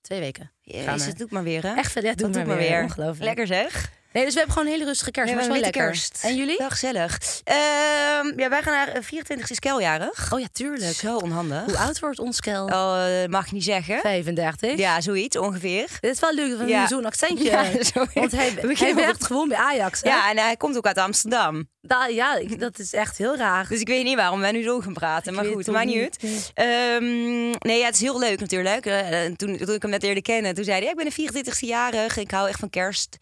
[0.00, 0.52] Twee weken.
[0.62, 1.74] Jezus, het doet maar weer, hè?
[1.74, 2.82] Echt vet, ja, doe dat maar doet maar weer.
[2.82, 3.24] Ongelooflijk.
[3.24, 3.92] Lekker zeg.
[4.12, 5.30] Nee, dus we hebben gewoon een hele rustige kerst.
[5.30, 6.00] Ja, maar we het is wel lekker.
[6.00, 6.24] kerst.
[6.24, 6.56] En jullie?
[6.58, 7.18] Wel gezellig.
[7.44, 10.32] Ehm, ja, wij gaan naar 24 is keljarig.
[10.32, 10.94] Oh ja, tuurlijk.
[10.94, 11.64] Zo onhandig.
[11.64, 12.64] Hoe oud wordt ons kel?
[12.64, 14.00] Oh, eh, mag je niet zeggen.
[14.00, 14.78] 35.
[14.78, 15.86] Ja, zoiets ongeveer.
[16.00, 16.86] Dit is wel leuk van Ja.
[16.86, 17.44] zo'n accentje.
[17.94, 20.00] Ja, Want hij, hij werkt gewoon bij Ajax.
[20.02, 20.08] Hè?
[20.08, 21.68] Ja, en hij komt ook uit Amsterdam.
[21.80, 23.68] Da- ja, ik- dat is echt heel raar.
[23.68, 25.34] Dus ik weet niet waarom wij nu zo gaan praten.
[25.34, 26.50] maar goed, het maakt niet uit.
[26.54, 28.86] Ehm, nee, ja, het is heel leuk natuurlijk.
[28.86, 30.84] Eh, en toen, toen ik hem net leerde kennen, toen zei hij...
[30.84, 33.16] "Ja, ik ben de 24ste jarig, ik hou echt van kerst.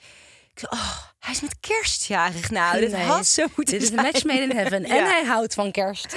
[0.70, 2.50] Oh, hij is met kerstjarig.
[2.50, 4.06] Nou, dit Nee, had zo moeten Dit is een zijn.
[4.12, 4.84] match made in heaven.
[4.90, 5.04] En Ja.
[5.04, 6.16] hij houdt van kerst.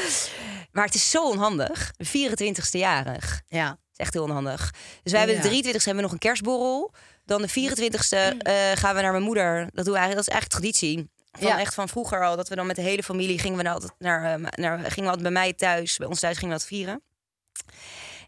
[0.72, 1.92] Maar het is zo onhandig.
[1.98, 3.42] De 24ste jarig.
[3.48, 3.78] Ja.
[3.92, 4.74] Is echt heel onhandig.
[5.04, 6.94] Dus wij hebben de 23ste hebben we nog een kerstborrel.
[7.26, 9.70] Dan de 24ste eh, gaan we naar mijn moeder.
[9.74, 11.10] Dat doen we eigenlijk, dat is eigenlijk traditie.
[11.32, 11.60] Van Ja.
[11.60, 12.36] echt van vroeger al.
[12.36, 14.94] Dat we dan met de hele familie gingen we dan altijd naar, eh, naar gingen
[14.96, 15.98] we altijd bij mij thuis.
[15.98, 17.02] Bij ons thuis gingen we dat vieren.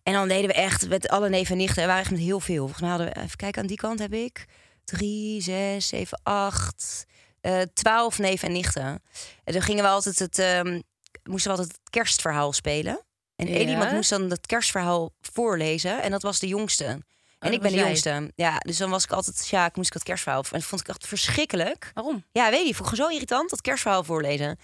[0.04, 1.82] En dan deden we echt met alle neven en nichten.
[1.82, 2.58] We waren echt met heel veel.
[2.58, 4.46] Volgens mij hadden we, even kijken, aan die kant heb ik
[4.86, 7.06] drie, zes, zeven, acht,
[7.42, 9.02] eh, twaalf neven en nichten.
[9.44, 10.82] En dan gingen we altijd het, ehm,
[11.24, 13.02] moesten we altijd het kerstverhaal spelen.
[13.36, 13.58] En Ja.
[13.70, 16.02] iemand moest dan het kerstverhaal voorlezen.
[16.02, 16.86] En dat was de jongste.
[16.86, 17.04] En
[17.40, 17.86] dat ik ben de jij.
[17.86, 18.32] jongste.
[18.36, 20.44] Ja, dus dan was ik altijd, ja, ik moest ik het kerstverhaal.
[20.44, 21.92] En dat vond ik echt verschrikkelijk.
[21.94, 22.24] Waarom?
[22.32, 24.60] Ja, weet je, gewoon zo irritant dat kerstverhaal voorlezen.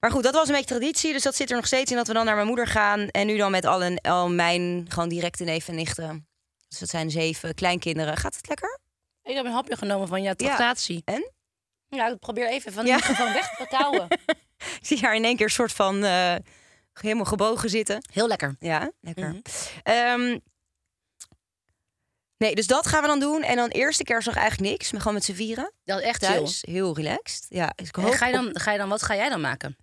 [0.00, 1.12] Maar goed, dat was een beetje traditie.
[1.12, 3.08] Dus dat zit er nog steeds in dat we dan naar mijn moeder gaan.
[3.08, 6.26] En nu dan met al, een, al mijn gewoon directe neven en nichten.
[6.68, 8.16] Dus dat zijn zeven kleinkinderen.
[8.16, 8.78] Gaat het lekker?
[9.26, 11.02] Ik heb een hapje genomen van jouw tractatie.
[11.04, 11.30] En?
[11.88, 13.32] Ja, ik probeer even van die Ja.
[13.32, 14.06] weg te kouwen.
[14.56, 16.34] Ik zie haar in één keer een soort van eh,
[16.92, 18.04] helemaal gebogen zitten.
[18.12, 18.56] Heel lekker.
[18.58, 19.28] Ja, lekker.
[19.28, 19.40] Mhm.
[19.82, 20.38] Ehm,
[22.36, 23.42] nee, dus dat gaan we dan doen.
[23.42, 24.90] En dan eerste kerstdag eigenlijk niks.
[24.92, 25.72] Maar gewoon met z'n vieren.
[25.84, 26.72] Dat is echt chill.
[26.72, 27.46] Heel relaxed.
[27.48, 29.28] Ja, dus ik En hoop ga, je op- dan, ga je dan, wat ga jij
[29.28, 29.76] dan maken?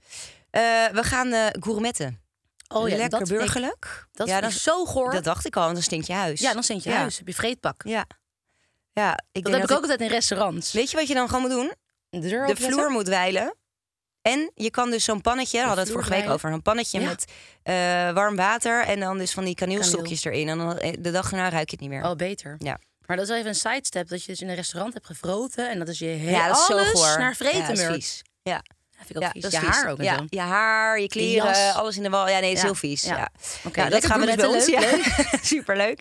[0.49, 2.21] Eh, we gaan eh gourmetten.
[2.67, 4.07] Oh ja, Lekker dat ik- burgerlijk.
[4.11, 5.11] Dat ja, dan, is zo goor.
[5.11, 6.39] dat dacht ik al, want dan stinkt je huis.
[6.39, 6.95] ja, dan zit je Ja.
[6.95, 7.17] huis.
[7.17, 7.81] Heb je vreedpak.
[7.85, 8.05] Ja.
[8.93, 10.71] Ja, ik Dat denk heb ik ook altijd in restaurants.
[10.71, 11.73] Weet je wat je dan gewoon moet doen?
[12.09, 12.73] De, deur De openzetten?
[12.79, 13.55] vloer moet wijlen.
[14.21, 16.99] En je kan dus zo'n pannetje, daar hadden we het vorige week over, een pannetje
[16.99, 17.05] Ja.
[17.07, 17.25] met
[17.63, 17.73] eh,
[18.11, 20.49] warm water en dan dus van die kaneelstokjes erin.
[20.49, 22.03] En dan eh, de dag erna ruik je het niet meer.
[22.09, 22.55] Oh, beter.
[22.59, 22.79] Ja.
[23.05, 24.07] Maar dat is wel even een sidestep.
[24.07, 25.69] Dat je dus in een restaurant hebt gevroten.
[25.69, 27.93] En dat is je hele ja, dat is alles naar Ja, vreten dat is murkt.
[27.93, 28.21] vies.
[28.43, 29.41] Ja, Dat vind ik ook ja, vies.
[29.41, 29.67] dat Je vies.
[29.69, 32.29] haar ook en ja, je haar, je kleren, alles in de wal.
[32.29, 32.63] Ja, nee, is Ja.
[32.65, 33.03] heel vies.
[33.03, 33.17] Ja.
[33.17, 33.29] Ja.
[33.65, 34.65] Oké, Ja, dat gaan we dus bij ons.
[34.65, 34.99] gourmetten,
[35.31, 35.37] Ja.
[35.53, 35.99] Superleuk.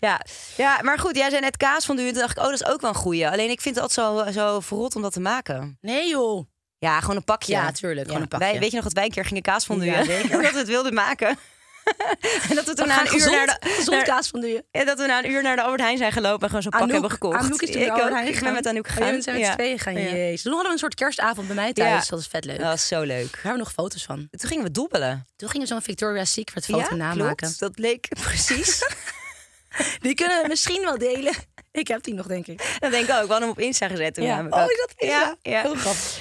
[0.00, 0.20] Ja.
[0.56, 2.80] ja, maar goed, jij zei net kaas van Toen dacht ik, oh, dat is ook
[2.80, 3.28] wel een goeie.
[3.28, 5.78] Alleen ik vind het altijd zo, zo verrot om dat te maken.
[5.80, 6.46] Nee joh.
[6.78, 7.52] Ja, gewoon een pakje.
[7.52, 8.50] Ja, tuurlijk, gewoon een pakje.
[8.50, 10.42] Wij, weet je nog dat wij een keer gingen kaas van Ja, zeker.
[10.42, 11.28] dat we het wilden maken.
[12.48, 13.56] en dat we toen We na een uur naar de...
[13.60, 16.12] gezond kaas van de Ja, dat we na een uur naar de Albert Heijn zijn
[16.12, 16.92] gelopen en gewoon zo'n pak Anouk.
[16.92, 17.38] hebben gekocht.
[17.38, 18.14] Anouk is toen ik Albert ook.
[18.14, 19.06] Heijn Ik ben met Anouk Oh, gegaan.
[19.08, 19.54] jullie zijn met Ja.
[19.54, 19.92] tweeën gaan.
[19.92, 20.00] Ja.
[20.00, 20.42] Jezus.
[20.42, 22.08] Toen hadden we een soort kerstavond bij mij thuis.
[22.08, 22.58] Dat is vet leuk.
[22.58, 23.22] Dat was zo leuk.
[23.32, 24.28] Daar hebben we nog foto's van.
[24.30, 25.26] Toen gingen we dobbelen.
[25.36, 27.54] Toen gingen we zo'n Victoria's Secret foto namaken.
[27.58, 28.82] Dat leek precies.
[30.00, 31.32] Die kunnen we misschien wel delen.
[31.72, 32.76] Ik heb die nog, denk ik.
[32.78, 33.22] dat denk ik ook.
[33.26, 34.46] We hadden hem op Insta gezet toen Ja.
[34.50, 35.18] Oh, is dat Insta?
[35.18, 35.60] Ja, ja.
[35.62, 36.20] Heel grappig.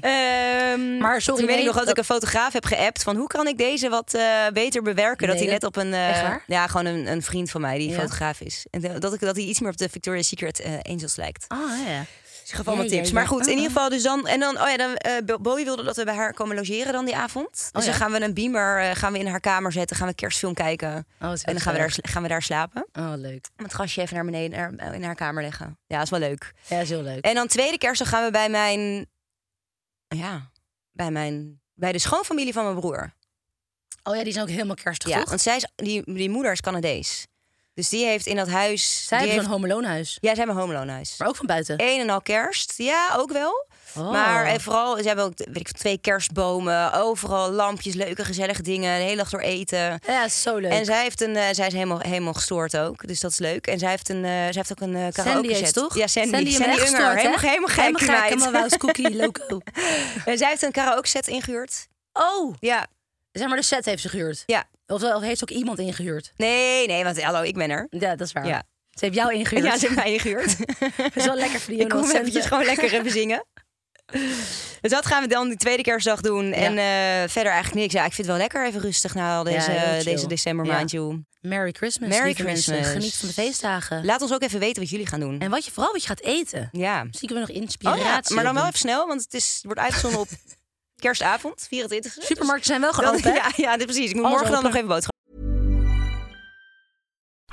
[0.00, 3.16] Ehm, Maar sorry, toen weet ik nog dat, dat- ik een fotograaf heb geappt van
[3.16, 5.28] hoe kan ik deze wat eh, beter bewerken.
[5.28, 7.98] dat hij net op een eh, ja gewoon een, een vriend van mij die Ja.
[7.98, 8.66] fotograaf is.
[8.70, 11.44] En dat ik dat hij iets meer op de Victoria's Secret eh, Angels lijkt.
[11.48, 12.04] Ah, ja.
[12.48, 13.12] Dus ik gaf allemaal tips.
[13.12, 15.38] Maar goed, in Ah, ieder geval dus dan en dan oh ja dan eh, Bo-
[15.38, 17.50] Bowie wilde dat we bij haar komen logeren dan die avond.
[17.52, 17.88] Dus Oh, ja?
[17.88, 20.54] dan gaan we een beamer eh, gaan we in haar kamer zetten, gaan we kerstfilm
[20.54, 22.86] kijken Oh, en dan gaan we daar gaan we daar slapen.
[22.92, 23.48] Oh, leuk.
[23.56, 25.78] Om het gastje even naar beneden naar- in haar kamer leggen.
[25.86, 26.52] Ja, is wel leuk.
[26.66, 27.24] Ja, is heel leuk.
[27.24, 29.06] En dan tweede kerstdag gaan we bij mijn
[30.08, 30.50] ja
[30.92, 33.12] bij mijn bij de schoonfamilie van mijn broer.
[34.02, 35.28] Oh ja, die zijn ook helemaal kerstig, Ja, toch?
[35.28, 37.26] want zij is, die, die moeder is Canadees.
[37.78, 39.06] Dus die heeft in dat huis...
[39.06, 40.18] Zij hebben heeft, zo'n Home Alone huis.
[40.20, 41.14] Ja, ze hebben een Home Alone huis.
[41.18, 41.82] Maar ook van buiten.
[41.82, 42.74] Een en al kerst.
[42.76, 43.66] Ja, ook wel.
[43.96, 44.10] Oh.
[44.10, 46.92] Maar en vooral, ze hebben ook weet ik, twee kerstbomen.
[46.92, 48.98] Overal lampjes, leuke, gezellige dingen.
[48.98, 50.00] De hele dag door eten.
[50.06, 50.70] Ja, zo leuk.
[50.70, 53.06] En zij, heeft een, eh, zij is helemaal, helemaal gestoord ook.
[53.06, 53.66] Dus dat is leuk.
[53.66, 55.74] En zij heeft, een, eh, zij heeft ook een uh, karaoke Sandy set.
[55.74, 55.96] toch?
[55.96, 56.30] Ja, Sandy.
[56.30, 56.80] Sandy, Sandy, Unger.
[56.80, 57.16] gestoord, hè?
[57.16, 59.60] helemaal, helemaal gek, Helemaal gek, helemaal Cookie, loco.
[60.24, 61.88] En zij heeft een karaoke set ingehuurd.
[62.12, 62.86] Oh, Ja.
[63.32, 64.42] zeg maar de set heeft ze gehuurd.
[64.46, 64.64] Ja.
[64.88, 66.32] Of, of heeft ze ook iemand ingehuurd?
[66.36, 67.86] Nee, nee, want hallo, ik ben er.
[67.90, 68.46] Ja, dat is waar.
[68.46, 68.62] Ja.
[68.90, 69.64] Ze heeft jou ingehuurd.
[69.64, 70.56] Ja, ze heeft mij ingehuurd.
[70.96, 73.44] Dat is wel lekker voor die ik kom eventjes gewoon lekker even zingen.
[74.80, 76.52] Dus dat gaan we dan die tweede kerstdag doen.
[76.52, 77.92] En eh, verder eigenlijk niks.
[77.92, 80.04] Ja, ik vind het wel lekker even rustig na al deze, chill.
[80.04, 81.14] deze decembermaand, joh.
[81.40, 82.44] Merry Christmas, Merry mensen.
[82.44, 82.86] Christmas.
[82.92, 84.04] Geniet van de feestdagen.
[84.04, 85.38] Laat ons ook even weten wat jullie gaan doen.
[85.40, 86.68] En wat je, vooral wat je gaat eten.
[86.72, 87.04] Ja.
[87.04, 89.54] Misschien kunnen we nog Oh inspiratie ja, maar dan wel even snel, want het, is,
[89.54, 90.28] het wordt uitgezonden op
[91.00, 93.22] kerstavond, 24 Supermarkten zijn wel open.
[93.22, 93.32] hè?
[93.42, 94.10] ja, ja, dit precies.
[94.10, 94.70] Ik moet Alles morgen dan open.
[94.70, 95.16] nog even boodschappen.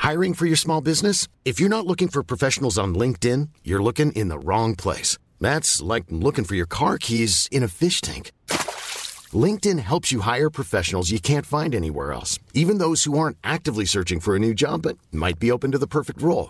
[0.02, 1.28] Hiring for your small business?
[1.44, 5.18] If you're not looking for professionals on LinkedIn, you're looking in the wrong place.
[5.40, 8.32] That's like looking for your car keys in a fish tank.
[9.34, 13.86] LinkedIn helps you hire professionals you can't find anywhere else, even those who aren't actively
[13.86, 16.50] searching for a new job but might be open to the perfect role.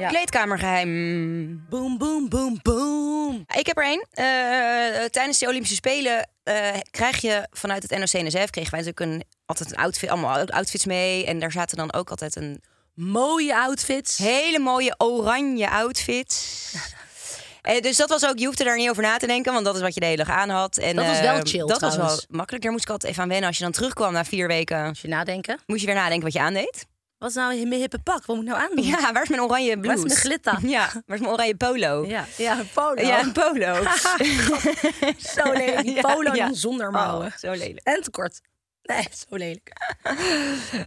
[0.00, 0.08] Ja.
[0.08, 1.64] Kleedkamergeheim.
[1.68, 3.44] Boom, boom, boom, boom.
[3.56, 4.06] Ik heb er één.
[4.10, 8.50] Eh, tijdens de Olympische Spelen eh, krijg je vanuit het NOC-NSF...
[8.50, 11.26] kregen wij natuurlijk een, altijd een outfit, allemaal outfits mee.
[11.26, 12.62] En daar zaten dan ook altijd een
[12.94, 14.18] Mooie outfits.
[14.18, 16.72] hele mooie oranje outfits.
[17.62, 19.74] Eh, dus dat was ook, je hoefde daar niet over na te denken, want dat
[19.74, 20.76] is wat je de hele dag aan had.
[20.76, 22.62] En, Dat was wel eh, chill, Dat was wel makkelijk.
[22.62, 23.48] Daar moest ik altijd even aan wennen.
[23.48, 25.58] Als je dan terugkwam na vier weken, Als je nadenken.
[25.66, 26.86] moest je weer nadenken wat je aandeed.
[27.20, 28.24] Wat is nou mijn hippe pak?
[28.24, 28.84] Wat moet ik nou aandoen?
[28.84, 30.02] Ja, waar is mijn oranje blouse?
[30.02, 30.58] Waar is mijn glitter?
[30.76, 32.04] Ja, waar is mijn oranje polo?
[32.06, 33.02] Ja, ja een polo.
[33.02, 33.74] Ja, een polo.
[35.34, 35.82] Zo lelijk.
[35.82, 36.52] Die polo ja.
[36.52, 37.26] zonder mouwen.
[37.26, 37.80] Oh, zo lelijk.
[37.82, 38.40] En te kort.
[38.82, 39.72] Nee, zo lelijk.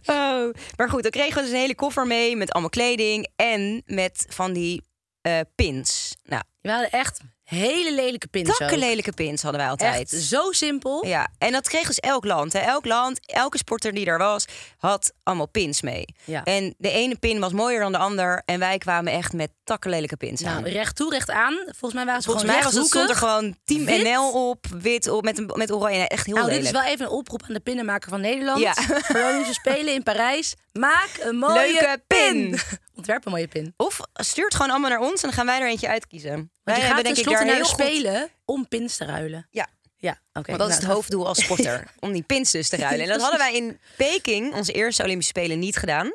[0.04, 0.50] Oh.
[0.76, 4.26] Maar goed, dan kregen we dus een hele koffer mee met allemaal kleding en met
[4.28, 4.82] van die
[5.20, 6.16] eh, pins.
[6.22, 8.56] Nou, We hadden echt hele lelijke pins ook.
[8.56, 10.12] takkenlelijke pins hadden wij altijd.
[10.12, 11.06] Echt zo simpel.
[11.06, 12.52] Ja, en dat kreeg dus elk land.
[12.52, 12.58] Hè.
[12.58, 14.44] Elk land, elke sporter die er was,
[14.78, 16.04] had allemaal pins mee.
[16.24, 16.44] Ja.
[16.44, 18.42] En de ene pin was mooier dan de ander.
[18.44, 20.62] En wij kwamen echt met takkenlelijke pins aan.
[20.62, 21.54] Nou, recht toe, recht aan.
[21.64, 24.02] Volgens mij waren ze Volgens mij was het, stond er gewoon Team Wit.
[24.02, 26.08] NL op, wit op, met, een, met oranje.
[26.08, 28.60] Echt heel Nou, dit is wel even een oproep aan de pinnenmaker van Nederland.
[28.60, 28.74] Ja.
[29.28, 30.54] Olympische Spelen in Parijs.
[30.72, 32.58] Maak een mooie Leuke pin.
[32.96, 33.74] Ontwerp een mooie pin.
[33.76, 36.50] Of stuur het gewoon allemaal naar ons en dan gaan wij er eentje uitkiezen.
[36.64, 37.80] Want wij je gaat tenslotte naar de goed...
[37.80, 39.46] Spelen om pins te ruilen.
[39.50, 40.46] Ja, Ja, oké.
[40.46, 41.90] want dat is Nou, het hoofddoel als sporter.
[42.00, 43.00] om die pins dus te ruilen.
[43.00, 46.14] En dat hadden wij in Peking, onze eerste Olympische Spelen, niet gedaan.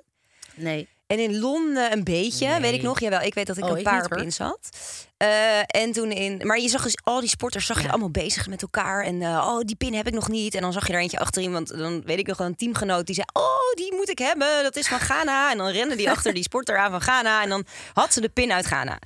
[0.56, 0.88] Nee.
[1.10, 2.60] En in Londen een beetje, Nee.
[2.60, 3.00] weet ik nog.
[3.00, 4.18] Jawel, ik weet dat ik Oh, een ik paar niet, hoor.
[4.20, 4.70] pins had.
[5.18, 7.90] Eh, en toen in, maar je zag dus al die sporters zag je Ja.
[7.90, 9.04] allemaal bezig met elkaar.
[9.04, 10.56] En eh, oh, die pin heb ik nog niet.
[10.56, 11.78] En dan zag je er eentje achter iemand.
[11.78, 14.64] Dan weet ik nog wel een teamgenoot die zei: Oh, die moet ik hebben.
[14.64, 15.52] Dat is van Ghana.
[15.52, 17.44] En dan rende die achter die sporter aan van Ghana.
[17.44, 18.98] En dan had ze de pin uit Ghana.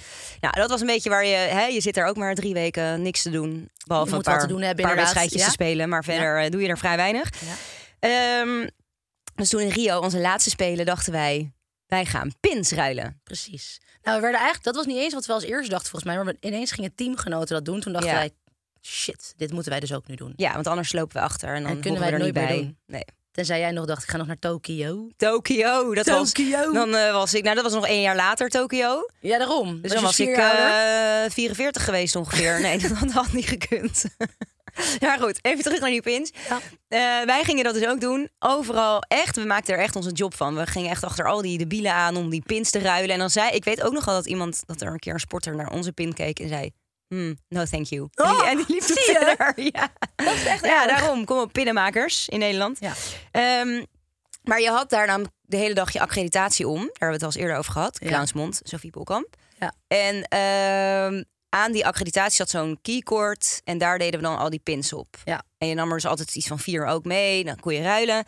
[0.42, 3.02] Nou, dat was een beetje waar je, hè, je zit er ook maar drie weken
[3.02, 3.70] niks te doen.
[3.88, 5.46] Behalve Je een moet paar, te doen hebben, paar wedstrijdjes Ja.
[5.48, 5.90] te spelen.
[5.90, 7.30] Maar verder eh, doe je er vrij weinig.
[8.00, 8.68] Ehm,
[9.36, 11.52] dus toen in Rio, onze laatste spelen, dachten wij:
[11.94, 13.20] wij gaan pins ruilen.
[13.24, 13.80] Precies.
[14.04, 16.24] Nou, we werden eigenlijk, dat was niet eens wat we als eerste dachten volgens mij.
[16.24, 17.80] Maar ineens gingen teamgenoten dat doen.
[17.80, 18.18] Toen dachten Ja.
[18.18, 18.32] wij,
[18.82, 20.34] shit, dit moeten wij dus ook nu doen.
[20.36, 22.56] Ja, want anders lopen we achter en dan En kunnen wij er nooit bij.
[22.58, 22.78] doen.
[22.88, 23.04] Nee.
[23.32, 25.10] Tenzij jij nog dacht, ik ga nog naar Tokio.
[25.18, 26.34] Tokio, dat was.
[26.74, 29.10] Dan eh, was ik, nou dat was nog één jaar later Tokio.
[29.20, 29.82] Ja, daarom.
[29.82, 31.24] Dus je dan was ik ouder?
[31.26, 32.62] eh 44 geweest ongeveer.
[32.62, 34.06] Nee, dat had, had niet gekund.
[35.00, 35.40] ja, goed.
[35.42, 36.32] Even terug naar die pins.
[36.50, 36.60] Ja.
[36.88, 38.30] Eh, wij gingen dat dus ook doen.
[38.40, 39.36] Overal echt.
[39.36, 40.56] We maakten er echt onze job van.
[40.56, 43.10] We gingen echt achter al die debielen aan om die pins te ruilen.
[43.14, 45.20] En dan zei ik weet ook nog wel dat iemand dat er een keer een
[45.20, 46.72] sporter naar onze pin keek en zei.
[47.08, 48.02] Hmm, no, thank you.
[48.14, 49.54] en, die, Oh, en die liep verder.
[49.74, 49.90] Ja.
[50.16, 50.98] Dat is echt Ja, erg.
[51.00, 51.26] daarom.
[51.26, 52.78] Kom op, pinnenmakers in Nederland.
[52.80, 52.94] Ja.
[53.32, 53.84] Ehm,
[54.44, 56.76] maar je had daar dan de hele dag je accreditatie om.
[56.78, 58.00] Daar hebben we het al eens eerder over gehad.
[58.00, 59.28] Clownsmond, Sophie Polkamp.
[59.60, 59.74] Ja.
[59.88, 63.62] En ehm, aan die accreditatie zat zo'n keycord.
[63.64, 65.18] En daar deden we dan al die pins op.
[65.26, 65.44] Ja.
[65.58, 67.44] En je nam er dus altijd iets van vier ook mee.
[67.44, 68.24] Dan kon je ruilen.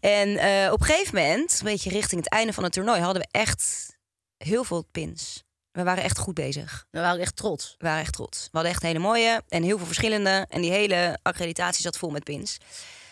[0.00, 3.00] En eh, op een gegeven moment, een beetje richting het einde van het toernooi...
[3.00, 3.96] hadden we echt
[4.36, 5.44] heel veel pins.
[5.72, 6.86] We waren echt goed bezig.
[6.90, 7.74] We waren echt trots.
[7.78, 8.42] We waren echt trots.
[8.42, 10.46] We hadden echt hele mooie en heel veel verschillende.
[10.48, 12.58] En die hele accreditatie zat vol met pins.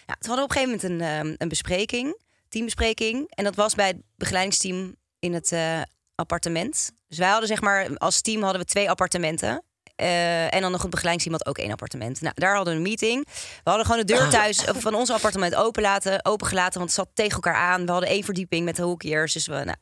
[0.07, 3.31] Ja, toen hadden we op een gegeven moment een, ehm, een bespreking, teambespreking.
[3.31, 5.83] En dat was bij het begeleidingsteam in het eh,
[6.23, 6.91] appartement.
[7.09, 9.63] Dus wij hadden zeg maar, als team hadden we twee appartementen.
[9.97, 12.21] eh, en dan nog een begeleidingsteam had ook één appartement.
[12.21, 13.27] Nou, daar hadden we een meeting.
[13.65, 16.99] We hadden gewoon de deur thuis eh, van ons appartement open laten, opengelaten, want het
[16.99, 17.85] zat tegen elkaar aan.
[17.87, 19.33] We hadden één verdieping met de hoekjes.
[19.33, 19.77] Dus we, nou,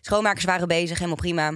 [0.00, 1.50] schoonmakers waren bezig, helemaal prima.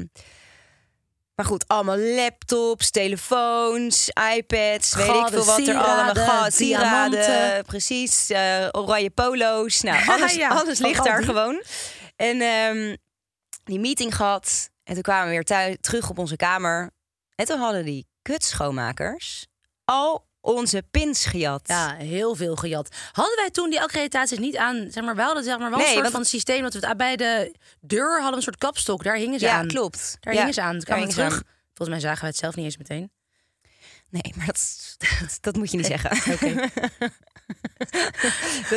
[1.35, 6.54] Maar goed, allemaal laptops, telefoons, iPads, weet ik veel wat er allemaal gaat.
[6.54, 8.30] Sieraden, precies.
[8.30, 9.80] eh, oranje polo's.
[9.80, 11.26] Nou, alles, Ja, alles ligt daar die.
[11.26, 11.62] gewoon.
[12.16, 12.96] En ehm,
[13.64, 14.70] die meeting gehad.
[14.85, 16.90] En toen kwamen we weer thuis, terug op onze kamer.
[17.35, 19.46] En toen hadden die kutschoonmakers
[19.85, 21.61] al onze pins gejat.
[21.64, 22.88] Ja, heel veel gejat.
[23.12, 24.87] Hadden wij toen die accreditaties niet aan?
[24.90, 26.96] Zeg maar, wij hadden zeg maar wel een soort want- van systeem dat we het
[26.96, 29.03] bij de deur hadden een soort kapstok.
[29.05, 29.66] Daar hingen ze Ja, aan.
[29.66, 30.16] klopt.
[30.20, 30.72] Daar Ja, hingen ze aan.
[30.72, 31.42] Toen kwamen we terug.
[31.75, 33.11] Volgens mij zagen wij het zelf niet eens meteen.
[34.12, 36.11] Nee, maar dat, dat, dat moet je niet zeggen.
[36.35, 36.55] Oké.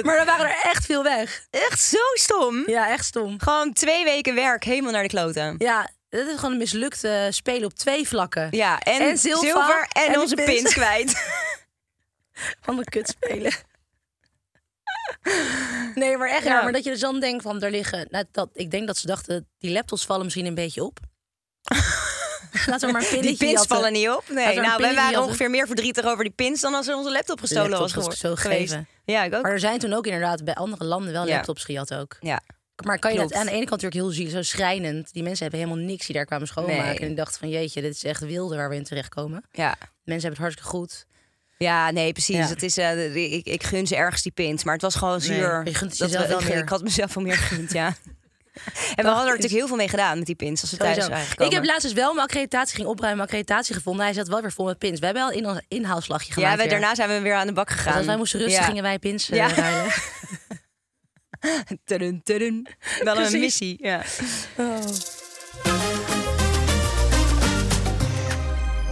[0.05, 1.45] maar er waren er echt veel weg.
[1.49, 2.63] Echt zo stom.
[2.69, 3.41] Ja, echt stom.
[3.41, 5.55] Gewoon twee weken werk helemaal naar de kloten.
[5.57, 8.47] Ja, dit is gewoon een mislukt eh, spelen op twee vlakken.
[8.51, 10.47] Ja, en, En zilver, en, onze pins.
[10.47, 11.23] pins kwijt.
[12.61, 13.53] Van de kut spelen.
[15.95, 16.63] Nee, maar echt Ja.
[16.63, 18.07] Maar dat je dus dan denkt van, er liggen...
[18.09, 20.99] Nou, dat, ik denk dat ze dachten, die laptops vallen misschien een beetje op.
[22.65, 23.67] Laten we maar Die pins jatten.
[23.67, 24.23] vallen niet op.
[24.29, 25.23] Nee, Laten we een nou, wij waren jatten.
[25.23, 28.35] ongeveer meer verdrietig over die pins dan als er onze laptop gestolen Laptop was zo
[28.35, 28.41] geweest.
[28.71, 28.87] gegeven.
[29.05, 29.41] Ja, ik ook.
[29.41, 31.33] Maar er zijn toen ook inderdaad bij andere landen wel Ja.
[31.35, 32.17] laptops gejat ook.
[32.19, 32.41] ja.
[32.85, 35.13] Maar kan je dat aan de ene kant natuurlijk heel zielig, zo schrijnend.
[35.13, 36.85] Die mensen hebben helemaal niks die daar kwamen schoonmaken.
[36.85, 36.99] Nee.
[36.99, 39.43] En ik dacht van jeetje, dit is echt wilde waar we in terechtkomen.
[39.51, 39.75] Ja.
[40.03, 41.05] Mensen hebben het hartstikke goed.
[41.57, 42.35] Ja, nee, precies.
[42.35, 42.47] Ja.
[42.47, 45.21] Het is, eh, ik, ik gun ze ergens die pins, maar het was gewoon Nee,
[45.27, 45.61] zuur.
[45.65, 46.57] je gunt het Dat jezelf we- wel ik, meer.
[46.57, 47.93] ik had mezelf wel meer gegund, ja.
[48.95, 50.97] En we hadden er natuurlijk heel veel mee gedaan met die pins als we thuis
[50.97, 51.45] waren gekomen.
[51.45, 54.05] Ik heb laatst dus wel mijn accreditatie ging opruimen, mijn accreditatie gevonden.
[54.05, 54.99] Hij zat wel weer vol met pins.
[54.99, 56.57] We hebben wel een in- inhaalslagje gemaakt.
[56.57, 57.97] ja, we, daarna zijn we weer aan de bak Dus gegaan.
[57.97, 58.67] als wij moesten rusten, Ja.
[58.67, 59.53] gingen wij pins eh, Ja.
[59.53, 59.91] ruilen.
[61.85, 62.67] Tudun, tudun.
[63.03, 64.01] Wel een missie, ja.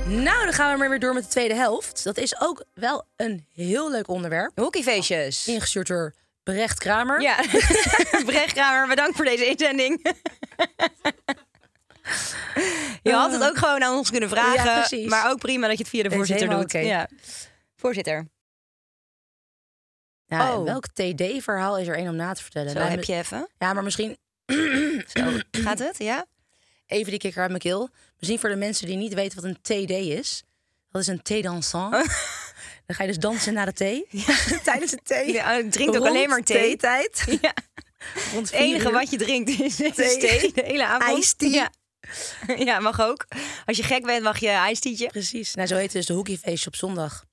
[0.07, 2.03] Nou, dan gaan we maar weer door met de tweede helft.
[2.03, 4.51] Dat is ook wel een heel leuk onderwerp.
[4.59, 5.47] Hockeyfeestjes.
[5.47, 7.21] Ingestuurd door Brecht Kramer.
[7.21, 7.35] Ja,
[8.25, 10.15] Brecht Kramer, bedankt voor deze inzending.
[13.03, 14.99] Je had het ook gewoon aan ons kunnen vragen.
[14.99, 16.71] Ja, maar ook prima dat je het via de voorzitter doet.
[16.71, 17.07] Ja.
[17.75, 18.27] Voorzitter,
[20.25, 20.63] Ja, Oh.
[20.63, 22.71] Welk TD-verhaal is er één om na te vertellen?
[22.71, 23.47] zo heb je even.
[23.57, 24.17] Ja, maar misschien
[25.13, 25.97] Zo, gaat het?
[25.97, 26.25] Ja?
[26.85, 27.89] even die kikker uit mijn keel.
[28.17, 30.43] Misschien voor de mensen die niet weten wat een TD is.
[30.89, 31.95] Dat is een thé dansant.
[32.85, 34.05] Dan ga je dus dansen na de thee.
[34.63, 35.33] Tijdens de thee.
[35.33, 36.57] Ja, ik drink ook alleen maar thee.
[36.77, 37.23] theetijd.
[37.41, 37.53] Ja.
[38.33, 40.17] Rond Het enige wat je drinkt is, is Thee.
[40.17, 40.51] thee.
[40.53, 41.15] De hele avond.
[41.15, 41.49] Ijsthee.
[41.49, 41.69] Ja.
[42.57, 43.25] ja, mag ook.
[43.65, 45.07] Als je gek bent, mag je ijstietje.
[45.07, 45.53] Precies.
[45.53, 47.25] Nou, zo heet dus de hockeyfeestje op zondag.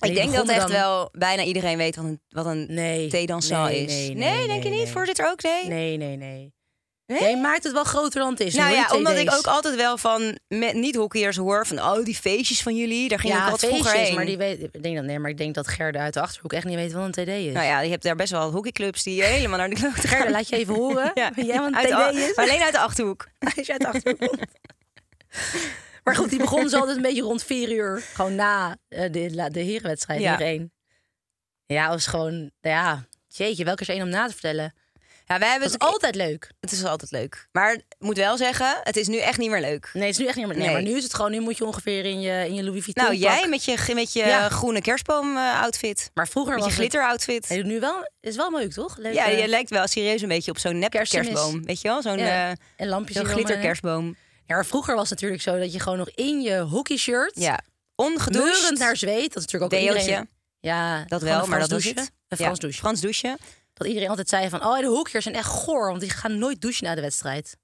[0.00, 3.08] Ik denk dat echt dan- wel bijna iedereen weet wat een, wat een Nee.
[3.08, 3.92] theedanszaal nee, is.
[3.92, 4.82] Nee, Nee, nee, denk je niet?
[4.82, 4.92] nee.
[4.92, 5.42] Voorzitter ook?
[5.42, 5.66] Nee?
[5.66, 6.54] Nee, nee, nee.
[7.06, 7.36] Nee?
[7.36, 8.54] Maakt het wel groter dan het is.
[8.54, 12.62] Nou ja, omdat ik ook altijd wel van met niet-hockeyers hoor van oh die feestjes
[12.62, 14.16] van jullie, daar ging ik ja, altijd vroeger feestjes, heen.
[14.16, 16.52] maar die weet, ik denk dat, nee, maar ik denk dat Gerda uit de Achterhoek
[16.52, 17.52] echt niet weet wat een TD is.
[17.52, 20.16] Nou ja, je hebt daar best wel hockeyclubs die helemaal naar de klote gaan.
[20.18, 21.10] Gerda, laat je even horen.
[21.14, 22.34] Ja, jij a- TD is?
[22.36, 23.28] maar alleen uit de achterhoek.
[23.56, 24.40] Als je uit de Achterhoek komt.
[26.04, 28.00] Maar goed, die begon dus altijd een beetje rond vier uur.
[28.14, 30.32] Gewoon na eh, de, la- de herenwedstrijd, Ja.
[30.32, 30.44] ja.
[30.44, 30.72] één.
[31.66, 34.74] Ja, was gewoon, ja, jeetje, welke is één om na te vertellen?
[35.28, 36.50] Ja, wij hebben Het is altijd leuk.
[36.60, 37.48] Het is altijd leuk.
[37.52, 39.90] Maar ik moet wel zeggen, het is nu echt niet meer leuk.
[39.92, 40.56] Nee, het is nu echt niet meer.
[40.56, 40.74] Nee, Nee.
[40.74, 43.04] maar nu is het gewoon, nu moet je ongeveer in je, in je Louis Vuitton
[43.04, 43.32] Nou, pak.
[43.32, 44.48] jij met je, met je Ja.
[44.48, 46.10] groene kerstboom eh, outfit.
[46.14, 47.48] Maar vroeger Met je was glitter outfit.
[47.48, 47.48] het...
[47.48, 48.96] Nee, nu wel, is wel leuk, toch?
[48.96, 51.26] Leuk, Ja, eh, je lijkt wel serieus een beetje op zo'n nep Kerstmis.
[51.26, 51.64] kerstboom.
[51.64, 52.02] Weet je wel?
[52.02, 52.50] Zo'n ja.
[52.50, 53.60] eh, en lampjes zo'n eromheen.
[53.60, 54.16] kerstboom.
[54.46, 57.32] Ja, maar vroeger was het natuurlijk zo dat je gewoon nog in je hockeyshirt...
[57.34, 57.60] Ja.
[57.94, 58.46] Ongedoucht.
[58.60, 59.32] Meurend naar zweet.
[59.34, 60.00] Dat is natuurlijk ook Deeltje.
[60.02, 60.28] iedereen...
[60.60, 62.12] Ja, Dat gewoon wel, een maar Frans dat was het.
[62.28, 62.80] Een Ja, Frans douchen.
[62.80, 63.36] Frans douchen.
[63.76, 64.64] Dat iedereen altijd zei van...
[64.64, 67.56] Oh, de hockeyers zijn echt goor, want die gaan nooit douchen na de wedstrijd.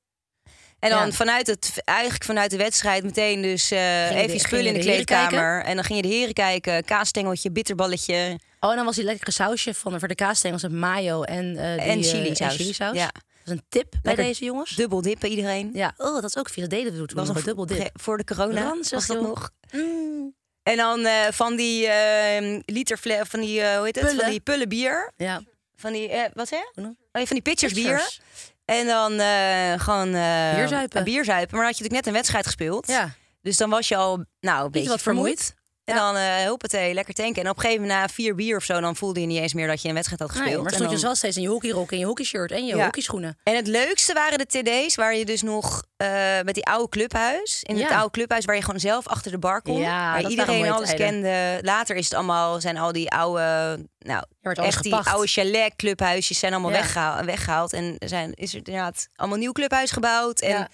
[0.78, 1.12] En dan Ja.
[1.12, 4.78] vanuit het, eigenlijk vanuit de wedstrijd meteen dus eh, even de- je spullen in de
[4.78, 5.64] de kleedkamer.
[5.64, 6.84] En dan ging je de heren kijken.
[6.84, 11.22] Kaasstengeltje, bitterballetje Oh, en dan was die lekkere sausje van voor de kaasstengels met mayo
[11.22, 12.34] en, die, en eh, chili
[12.72, 12.78] saus.
[12.78, 12.94] en.
[12.94, 13.10] Ja.
[13.12, 14.74] Dat is een tip bij deze jongens.
[14.76, 15.70] Dubbel dippen iedereen.
[15.72, 16.62] Ja, oh, dat is ook veel.
[16.62, 17.90] Dat deden we toen was dubbel dip.
[18.00, 19.50] Voor de corona Ranzig, was dat nog.
[19.72, 20.34] Mm.
[20.62, 24.04] En dan eh, van die eh liter van die, eh, hoe heet het?
[24.04, 24.20] Pullen.
[24.20, 25.12] Van die pullen bier.
[25.16, 25.42] Ja.
[25.82, 28.18] Van die, eh, wat noem- Oh, van die pitchers bier.
[28.64, 30.14] En dan eh, gewoon...
[30.14, 30.98] eh, Bier zuipen.
[30.98, 31.56] eh, bier zuipen.
[31.56, 32.86] Maar dan had je natuurlijk net een wedstrijd gespeeld.
[32.86, 33.14] Ja.
[33.42, 35.54] Dus dan was je al nou, een beetje wat vermoeid.
[35.84, 37.42] En dan uh, hoppatee, lekker tanken.
[37.42, 38.80] En op een gegeven moment na vier bier of zo...
[38.80, 40.54] dan voelde je niet eens meer dat je een wedstrijd had gespeeld.
[40.54, 42.82] Nee, maar stond je dus wel steeds in je hockeyrok en je hockeyshirt en je
[42.82, 43.38] hockeyschoenen.
[43.42, 46.08] En het leukste waren de TD's waar je dus nog eh,
[46.44, 47.62] met die oude clubhuis.
[47.62, 49.80] In het oude clubhuis waar je gewoon zelf achter de bar kon.
[49.80, 51.06] Waar iedereen alles tijden.
[51.06, 51.58] kende.
[51.62, 56.52] Later is het allemaal, zijn al die oude, nou, echt die oude chalet clubhuisjes zijn
[56.52, 57.72] allemaal weggehaald, weggehaald.
[57.72, 60.40] En zijn, is er inderdaad allemaal nieuw clubhuis gebouwd.
[60.40, 60.68] En.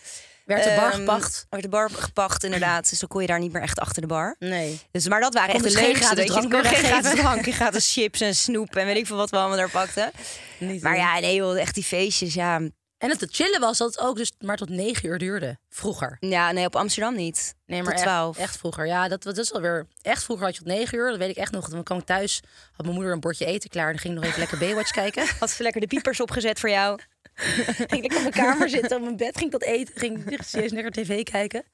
[0.49, 1.47] Werd de bar Ehm, gepakt?
[1.51, 2.91] Werd de bar gepakt, inderdaad.
[2.91, 4.37] Dus dan kon je daar niet meer echt achter de bar.
[4.39, 4.81] Nee.
[4.91, 6.15] Dus, maar dat waren echt de dus leukste.
[6.15, 9.07] Dat je drank kon meer geen gratis drank, gratis chips en snoep en weet ik
[9.07, 10.11] veel wat we allemaal daar pakten.
[10.59, 12.61] Niet Maar ja, nee joh, echt die feestjes, ja.
[12.99, 15.59] En het chillen was dat het ook dus maar tot negen uur duurde.
[15.69, 16.17] Vroeger.
[16.21, 17.55] Ja, nee, op Amsterdam niet.
[17.67, 18.39] Nee, maar Tot echt, 12.
[18.39, 18.87] echt vroeger.
[18.87, 19.87] Ja, dat, dat is alweer...
[20.03, 21.11] Echt vroeger had je tot negen uur.
[21.11, 21.69] Dat weet ik echt nog.
[21.69, 22.41] Dan kwam ik thuis,
[22.73, 23.87] had mijn moeder een bordje eten klaar.
[23.87, 25.27] En dan ging ik nog even lekker Baywatch kijken.
[25.39, 26.99] Had ze lekker de piepers opgezet voor jou.
[27.91, 29.95] ging ik op mijn kamer zitten, op mijn bed, ging ik dat eten.
[29.97, 31.65] Ging ik serieus lekker tv kijken.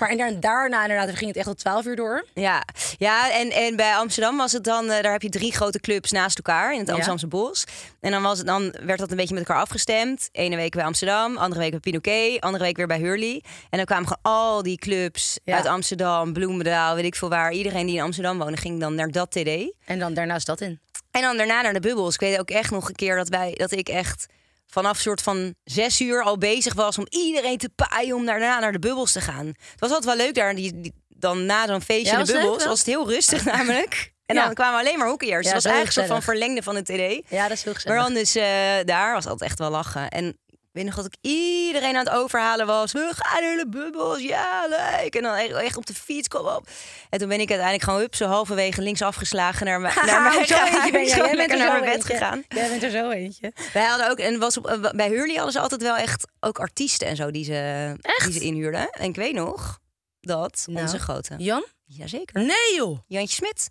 [0.00, 2.24] Maar en daar- daarna inderdaad ging het echt tot 12 uur door.
[2.34, 2.62] Ja,
[2.98, 6.10] ja en, en bij Amsterdam was het dan, eh, daar heb je drie grote clubs
[6.10, 6.92] naast elkaar in het Ja.
[6.92, 7.64] Amsterdamse bos.
[8.00, 10.28] En dan, was het, dan werd dat een beetje met elkaar afgestemd.
[10.32, 13.42] Ene week bij Amsterdam, andere week bij Pinoquet, andere week weer bij Hurley.
[13.70, 15.56] En dan kwamen gewoon al die clubs Ja.
[15.56, 17.52] uit Amsterdam, Bloemendaal, weet ik veel waar.
[17.52, 19.72] Iedereen die in Amsterdam woonde ging dan naar dat TD.
[19.84, 20.80] En dan daarnaast dat in.
[21.10, 22.14] En dan daarna naar de bubbels.
[22.14, 24.26] Ik weet ook echt nog een keer dat, wij, dat ik echt
[24.66, 28.72] vanaf soort van zes uur al bezig was om iedereen te paaien om daarna naar
[28.72, 29.46] de bubbels te gaan.
[29.46, 30.54] Het was altijd wel leuk daar.
[30.54, 34.12] Die, die- dan na zo'n feestje Ja, in de bubbels was het heel rustig namelijk.
[34.26, 34.44] En Ja.
[34.44, 35.46] dan kwamen alleen maar hockeyers.
[35.46, 37.30] Ja, het was eigenlijk een soort van verlengde van het TD.
[37.30, 37.84] Ja, dat is heel gezellig.
[37.84, 38.44] Maar dan dus eh,
[38.84, 40.08] daar was altijd echt wel lachen.
[40.08, 40.38] En
[40.76, 42.92] weet nog dat ik iedereen aan het overhalen was.
[42.92, 45.14] We gaan naar de bubbels, ja, leuk.
[45.14, 46.68] En dan echt, op de fiets, kom op.
[47.10, 50.46] En toen ben ik uiteindelijk gewoon hup, zo halverwege links afgeslagen naar, mijn- naar mijn
[50.46, 51.10] Zo eentje ben jij.
[51.14, 52.12] Gewoon Jij bent lekker er naar mijn bed eentje.
[52.12, 52.44] gegaan.
[52.48, 53.52] Jij bent er zo eentje.
[53.72, 56.58] Wij hadden ook, en was op, eh, bij Hurley hadden ze altijd wel echt ook
[56.58, 57.92] artiesten en zo die ze,
[58.24, 58.90] die ze inhuurden.
[58.90, 59.78] En ik weet nog
[60.20, 60.80] dat Nou.
[60.82, 61.64] onze grote, Jan?
[61.84, 62.98] jazeker, Nee joh.
[63.06, 63.66] Jantje Smit,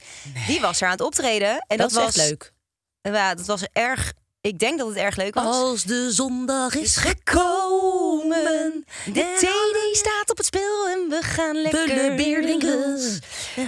[0.48, 1.66] die was er aan het optreden.
[1.68, 2.52] En dat, was leuk.
[3.02, 4.14] Ja, dat was erg,
[4.46, 5.46] ik denk dat het erg leuk was.
[5.46, 7.95] Als de zondag is gekomen.
[8.30, 11.86] De TD staat op het spel en we gaan lekker
[12.16, 12.98] drinken.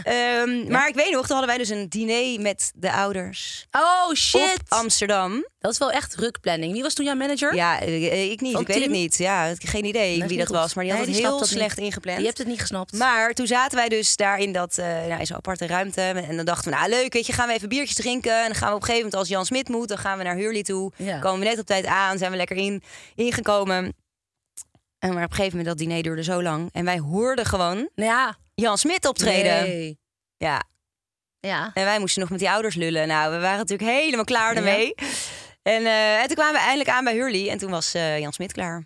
[0.04, 4.06] Ehm, Maar ik weet nog, toen hadden wij dus een diner met de ouders Oh
[4.10, 4.58] op shit.
[4.68, 5.46] Amsterdam.
[5.60, 6.74] Dat is wel echt rukplanning.
[6.74, 7.56] Wie was toen jouw manager?
[7.56, 8.52] Ja, eh, ik niet.
[8.52, 9.18] Van ik weet het niet.
[9.18, 10.56] Ja, geen idee wie dat goed.
[10.56, 10.74] was.
[10.74, 11.86] Maar die had Nee, het die heel slecht niet.
[11.86, 12.20] ingepland.
[12.20, 12.94] Je hebt het niet gesnapt.
[12.94, 16.02] Maar toen zaten wij dus daar in, dat, eh nou, in zo'n aparte ruimte.
[16.02, 18.40] En dan dachten we, nou leuk, weet je, gaan we even biertjes drinken.
[18.42, 20.24] En dan gaan we op een gegeven moment, als Jan Smit moet, dan gaan we
[20.24, 20.92] naar Hurley toe.
[20.96, 21.20] Ja.
[21.20, 22.84] Komen we net op tijd aan, zijn we lekker in,
[23.16, 23.94] ingekomen.
[25.00, 26.70] En maar op een gegeven moment, dat diner duurde zo lang.
[26.72, 28.38] En wij hoorden gewoon ja.
[28.56, 29.62] Jan Smit optreden.
[29.64, 30.00] Nee.
[30.38, 30.64] Ja,
[31.40, 31.72] Ja.
[31.74, 33.08] en wij moesten nog met die ouders lullen.
[33.08, 34.94] Nou, we waren natuurlijk helemaal klaar ermee.
[35.62, 37.50] En, eh, en toen kwamen we eindelijk aan bij Hurley.
[37.50, 38.86] En toen was eh, Jan Smit klaar.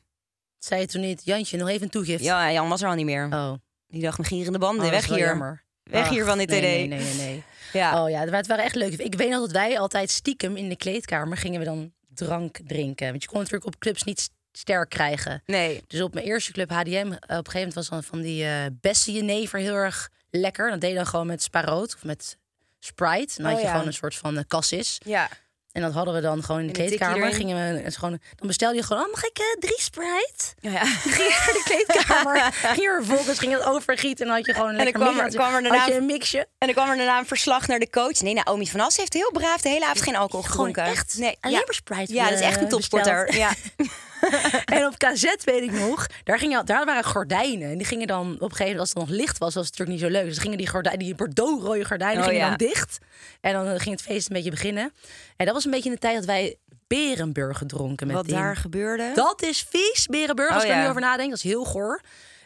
[0.57, 2.23] Zei je toen niet, Jantje, nog even een toegift?
[2.23, 3.27] Ja, Jan was er al niet meer.
[3.33, 3.53] Oh.
[3.87, 5.17] Die dacht, mijn gierende banden, Oh, weg hier.
[5.17, 5.63] jammer.
[5.83, 6.51] Weg hier van dit TD.
[6.51, 7.43] Nee, nee, nee, nee.
[7.73, 8.03] Ja.
[8.03, 9.03] Oh ja, het waren echt leuke.
[9.03, 13.09] Ik weet nog dat wij altijd stiekem in de kleedkamer gingen we dan drank drinken.
[13.09, 15.43] Want je kon natuurlijk op clubs niet sterk krijgen.
[15.45, 15.83] Nee.
[15.87, 18.45] Dus op mijn eerste club HDM, eh, op een gegeven moment was dan van die
[18.45, 20.69] eh beste jenever heel erg lekker.
[20.69, 22.37] Dat deed je dan gewoon met sparoot of met
[22.79, 23.33] Sprite.
[23.35, 23.71] Dan had Oh, je ja.
[23.71, 24.97] gewoon een soort van uh, cassis.
[25.05, 25.29] Ja.
[25.71, 27.33] En dat hadden we dan gewoon in de En kleedkamer.
[27.33, 30.43] Gingen we, en gewoon, dan bestelde je gewoon, oh, mag ik eh, drie Sprite?
[30.59, 30.85] Ja, ja.
[31.17, 32.53] ging naar de kleedkamer.
[32.75, 34.19] ging er vervolgens ging het overgieten.
[34.25, 35.17] En dan had je gewoon een dan lekker kwam
[35.53, 36.39] er- er daarna- een mixje.
[36.39, 38.21] En dan kwam er daarna een verslag naar de coach.
[38.21, 40.93] Nee, Naomi van As heeft heel braaf de hele avond geen alcohol Gewoon gedronken.
[40.93, 41.63] echt nee, alleen ja.
[41.65, 43.25] maar Sprite, Ja, dat is echt een eh, topsporter.
[43.25, 43.55] besteld.
[43.77, 43.85] Ja.
[44.75, 47.69] En op KZ weet ik nog, daar, gingen, daar waren gordijnen.
[47.71, 49.77] En die gingen dan op een gegeven moment, als het nog licht was, was het
[49.77, 50.29] natuurlijk niet zo leuk.
[50.29, 52.47] Dus gingen die, gordijnen, die bordeaux-rode gordijnen Oh, gingen ja.
[52.47, 52.97] dan dicht.
[53.41, 54.93] En dan ging het feest een beetje beginnen.
[55.37, 56.55] En dat was een beetje in de tijd dat wij
[56.87, 58.33] Berenburger dronken met Wat die.
[58.33, 59.11] daar gebeurde.
[59.13, 60.53] Dat is vies, Berenburger.
[60.55, 62.01] Als Oh, ik er nu over nadenk, dat is heel goor.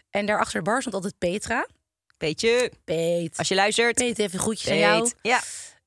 [0.10, 1.68] En daar achter de bar stond altijd Petra.
[2.18, 2.72] Beetje.
[2.84, 3.38] Peet.
[3.38, 3.96] Als je luistert.
[3.96, 5.12] Peet, even groetjes aan jou.
[5.22, 5.40] Ja.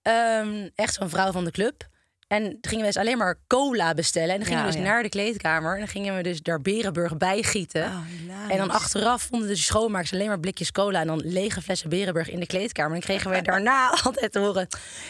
[0.02, 1.86] Ehm, echt zo'n vrouw van de club.
[2.28, 4.30] En toen gingen we dus alleen maar cola bestellen.
[4.30, 4.88] En dan gingen Ja, we dus ja.
[4.88, 5.72] naar de kleedkamer.
[5.72, 7.84] En dan gingen we dus daar Berenburg bij gieten.
[7.84, 11.00] Oh, en dan achteraf vonden de schoonmakers alleen maar blikjes cola...
[11.00, 12.92] en dan lege flessen Berenburg in de kleedkamer.
[12.94, 14.66] En dan kregen we daarna altijd te horen...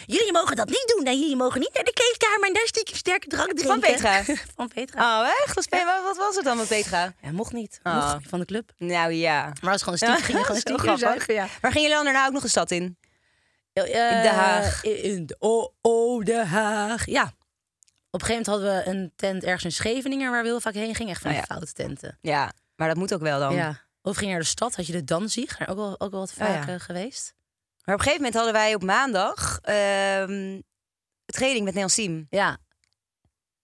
[0.07, 1.05] jullie mogen dat niet doen.
[1.05, 2.47] Nee, jullie mogen niet naar de kleedkamer...
[2.49, 3.69] en daar stiekem sterke drank drinken.
[3.69, 4.23] Van Petra?
[4.57, 5.21] van Petra.
[5.21, 5.55] Oh, echt?
[5.55, 5.69] Wat,
[6.05, 7.13] wat- was het dan met Petra?
[7.23, 7.81] Ja, mocht niet.
[7.83, 7.95] Oh.
[7.95, 8.73] Mocht niet van de club.
[8.79, 9.53] Nou ja.
[9.63, 10.99] Maar als gewoon stiekem, gingen gewoon stiekem.
[11.61, 12.97] Waar gingen jullie dan daarna ook nog een stad in?
[13.85, 14.85] In Den Haag.
[14.85, 17.07] In de, oh, oh, Den Haag.
[17.07, 17.33] Ja.
[18.11, 20.31] Op een gegeven moment hadden we een tent ergens in Scheveningen...
[20.31, 21.13] waar we heel vaak heen gingen.
[21.13, 21.43] Echt van Oh ja.
[21.43, 22.19] foute tenten.
[22.21, 23.55] Ja, maar dat moet ook wel dan.
[23.55, 23.87] Ja.
[24.03, 25.69] Of ging je naar de stad, had je de Danzig.
[25.69, 26.73] Ook wel, ook wel wat Oh vaak ja.
[26.75, 27.35] eh, geweest.
[27.85, 30.61] Maar op een gegeven moment hadden wij op maandag ehm
[31.25, 32.27] training met Neil Siem.
[32.31, 32.59] Ja.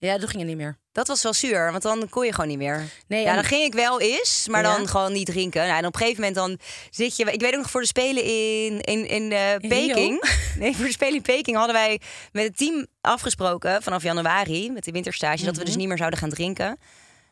[0.05, 0.79] Ja, toen ging het niet meer.
[0.93, 2.83] Dat was wel zuur, want dan kon je gewoon niet meer.
[3.07, 4.77] Nee, Ja, dan ging ik wel eens, maar Ja?
[4.77, 5.67] dan gewoon niet drinken.
[5.67, 6.59] Nou, en op een gegeven moment dan
[6.91, 7.25] zit je...
[7.33, 10.25] Ik weet ook nog voor de Spelen in, in, in eh, In Peking.
[10.59, 12.01] Nee, voor de Spelen in Peking hadden wij
[12.33, 15.45] met het team afgesproken vanaf januari met de winterstage...
[15.45, 15.65] dat we Mhm.
[15.65, 16.79] dus niet meer zouden gaan drinken.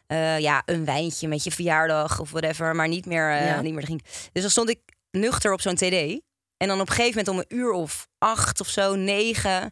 [0.07, 3.61] Eh, ja, een wijntje met je verjaardag of whatever, maar niet meer, eh, Ja.
[3.61, 4.07] niet meer drinken.
[4.33, 4.79] Dus dan stond ik
[5.11, 6.21] nuchter op zo'n TD.
[6.57, 9.71] En dan op een gegeven moment om een uur of acht of zo, negen...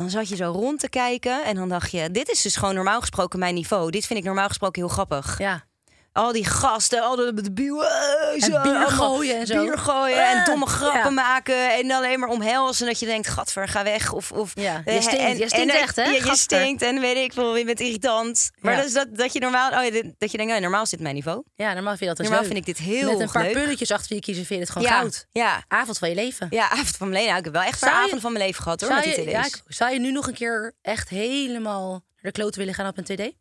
[0.00, 2.10] Dan zat je zo rond te kijken en dan dacht je...
[2.10, 3.90] dit is dus gewoon normaal gesproken mijn niveau.
[3.90, 5.38] Dit vind ik normaal gesproken heel grappig.
[5.38, 5.64] Ja.
[6.12, 9.62] Al die gasten, al de, de buwen, eh, zo, bier gooien en zo.
[9.62, 11.10] Bier gooien en Ah, domme grappen ja.
[11.10, 11.74] maken.
[11.78, 12.86] En alleen maar omhelzen.
[12.86, 14.12] Dat je denkt, gadver, ga weg.
[14.12, 15.18] Of, of, Ja, je eh, stinkt.
[15.24, 16.02] en- Je stinkt en- echt, hè?
[16.02, 18.50] Ja, je stinkt en weet ik veel, je bent irritant.
[18.58, 19.76] Maar dat is dat, dat je normaal, oh
[20.18, 21.42] dat je denkt, nou, normaal dit mijn niveau.
[21.54, 22.52] Ja, normaal vind je dat dus Normaal leuk.
[22.54, 23.52] vind ik dit heel Met een paar leuk.
[23.52, 25.26] pulletjes achter je kiezen vind je het gewoon goud.
[25.30, 26.46] Ja, Avond van je leven.
[26.50, 27.26] ja, avond van mijn leven.
[27.26, 29.24] Nou, ik heb wel echt een avonden van mijn leven gehad hoor, Zou met die
[29.24, 32.86] je, ik- zou je nu nog een keer echt helemaal naar de kloten willen gaan
[32.86, 33.32] op een TD?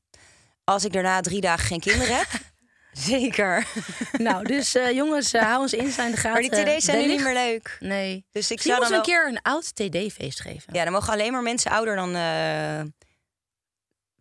[0.64, 2.28] Als ik daarna drie dagen geen kinderen heb,
[2.92, 3.68] zeker.
[4.18, 6.32] nou, dus eh, jongens, eh, hou ons in de gaten.
[6.32, 7.78] Maar die TD's zijn nu niet meer leuk.
[7.80, 8.26] Nee.
[8.32, 9.16] Dus ik zou moeten dan wel...
[9.16, 10.74] een keer een oud TD-feest geven.
[10.74, 12.82] Ja, dan mogen alleen maar mensen ouder dan eh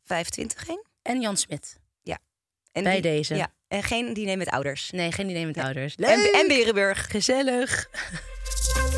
[0.05, 0.85] 25 heen.
[1.03, 1.79] En Jan Smit.
[2.79, 3.35] En Bij die- deze.
[3.35, 4.91] Ja, en geen diner met ouders.
[4.91, 5.95] Nee, geen idee met ouders.
[5.95, 7.11] En, en Berenburg.
[7.11, 7.89] Gezellig.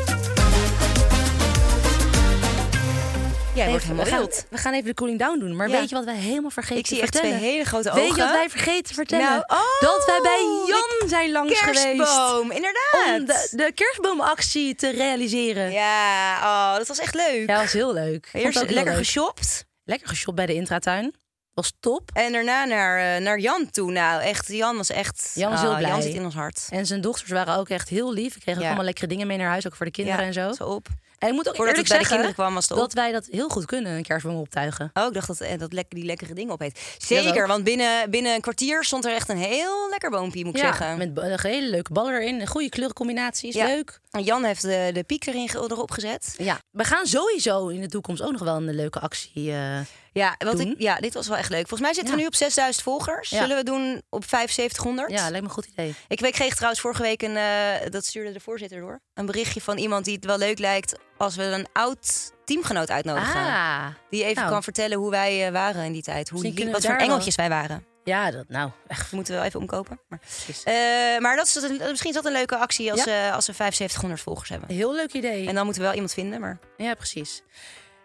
[3.55, 4.45] Jij wordt helemaal we, gaan, wild.
[4.49, 5.55] we gaan even de cooling down doen.
[5.55, 5.79] Maar Ja.
[5.79, 7.51] weet je wat wij helemaal vergeten Ik zie te echt twee vertellen?
[7.51, 8.15] hele grote Weet ogen.
[8.15, 9.25] je wat wij vergeten te vertellen?
[9.25, 10.63] Nou, oh, dat wij bij de
[10.99, 11.83] Jan zijn langs geweest.
[11.83, 13.19] Kerstboom, inderdaad.
[13.19, 15.71] Om de, de kerstboomactie te realiseren.
[15.71, 17.49] Ja, oh, dat was echt leuk.
[17.49, 18.29] Ja, was heel leuk.
[18.33, 18.95] Eerst lekker leuk.
[18.95, 19.65] geshopt.
[19.83, 21.15] Lekker geshopt bij de intratuin.
[21.53, 22.09] Was top.
[22.13, 23.91] En daarna naar, eh, naar Jan toe.
[23.91, 25.31] Nou, echt, Jan was echt...
[25.33, 25.89] Jan was oh, heel blij.
[25.89, 26.67] Jan zit in ons hart.
[26.69, 28.35] En zijn dochters waren ook echt heel lief.
[28.35, 28.67] Ik kreeg ook Ja.
[28.67, 29.67] allemaal lekkere dingen mee naar huis.
[29.67, 30.51] Ook voor de kinderen en zo.
[30.53, 30.87] Zo op.
[31.19, 32.77] En ik moet ook Voordat eerlijk bij de zeggen kinderen kwam, was het op.
[32.77, 34.89] dat wij dat heel goed kunnen, een kerstboom optuigen.
[34.93, 36.73] Oh, ik dacht dat, eh, dat lekker, die lekkere dingen opeet.
[36.73, 40.55] Dat Zeker, want binnen, binnen een kwartier stond er echt een heel lekker boompje, moet
[40.55, 40.97] ik Ja, zeggen.
[40.97, 42.41] met een hele leuke ballen erin.
[42.41, 43.55] Een goede kleurencombinaties.
[43.55, 43.65] Ja.
[43.65, 43.99] Leuk.
[44.11, 46.33] En Jan heeft de, de piek erin erop gezet.
[46.37, 49.51] Ja, we gaan sowieso in de toekomst ook nog wel een leuke actie.
[49.51, 49.79] eh,
[50.13, 50.71] Ja, wat Doen.
[50.71, 51.67] ik, ja, dit was wel echt leuk.
[51.67, 52.15] Volgens mij zitten Ja.
[52.15, 53.29] we nu op 6000 volgers.
[53.29, 53.39] Ja.
[53.41, 55.09] Zullen we doen op 7500?
[55.11, 55.95] ja, lijkt me een goed idee.
[56.07, 59.77] Ik kreeg trouwens vorige week een, eh, dat stuurde de voorzitter door, een berichtje van
[59.77, 63.39] iemand die het wel leuk lijkt als we een oud teamgenoot uitnodigen.
[63.41, 64.49] Ah, Die even Nou.
[64.49, 66.29] kan vertellen hoe wij eh, waren in die tijd.
[66.29, 67.85] Hoe, wat voor wel- engeltjes wij waren.
[68.03, 68.69] ja, dat nou.
[68.87, 69.01] Echt.
[69.01, 69.99] Dat moeten we wel even omkopen.
[70.09, 70.19] Maar.
[70.63, 70.73] Eh,
[71.21, 72.99] maar dat is, een- misschien is dat een leuke actie als,
[73.33, 74.69] als we 7500 volgers hebben.
[74.75, 75.47] Heel leuk idee.
[75.47, 76.39] En dan moeten we wel iemand vinden.
[76.39, 77.41] Maar Ja, precies.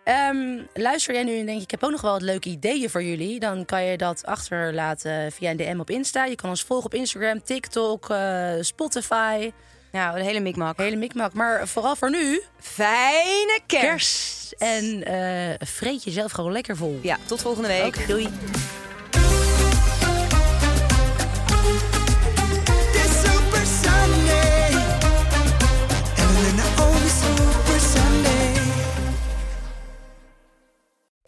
[0.07, 2.91] Ehm, luister jij nu en denk je, ik heb ook nog wel wat leuke ideeën
[2.91, 3.41] voor jullie.
[3.41, 6.25] Dan kan je dat achterlaten via een DM op Insta.
[6.25, 9.51] Je kan ons volgen op Instagram, TikTok, eh, Spotify.
[9.93, 10.77] nou, een hele mikmak.
[10.77, 11.33] Hele mikmak.
[11.33, 13.87] Maar vooral voor nu, Fijne kerst.
[13.87, 14.55] kerst.
[14.59, 16.99] En eh vreet jezelf gewoon lekker vol.
[17.03, 18.09] Ja, tot volgende week.
[18.09, 18.29] Doei.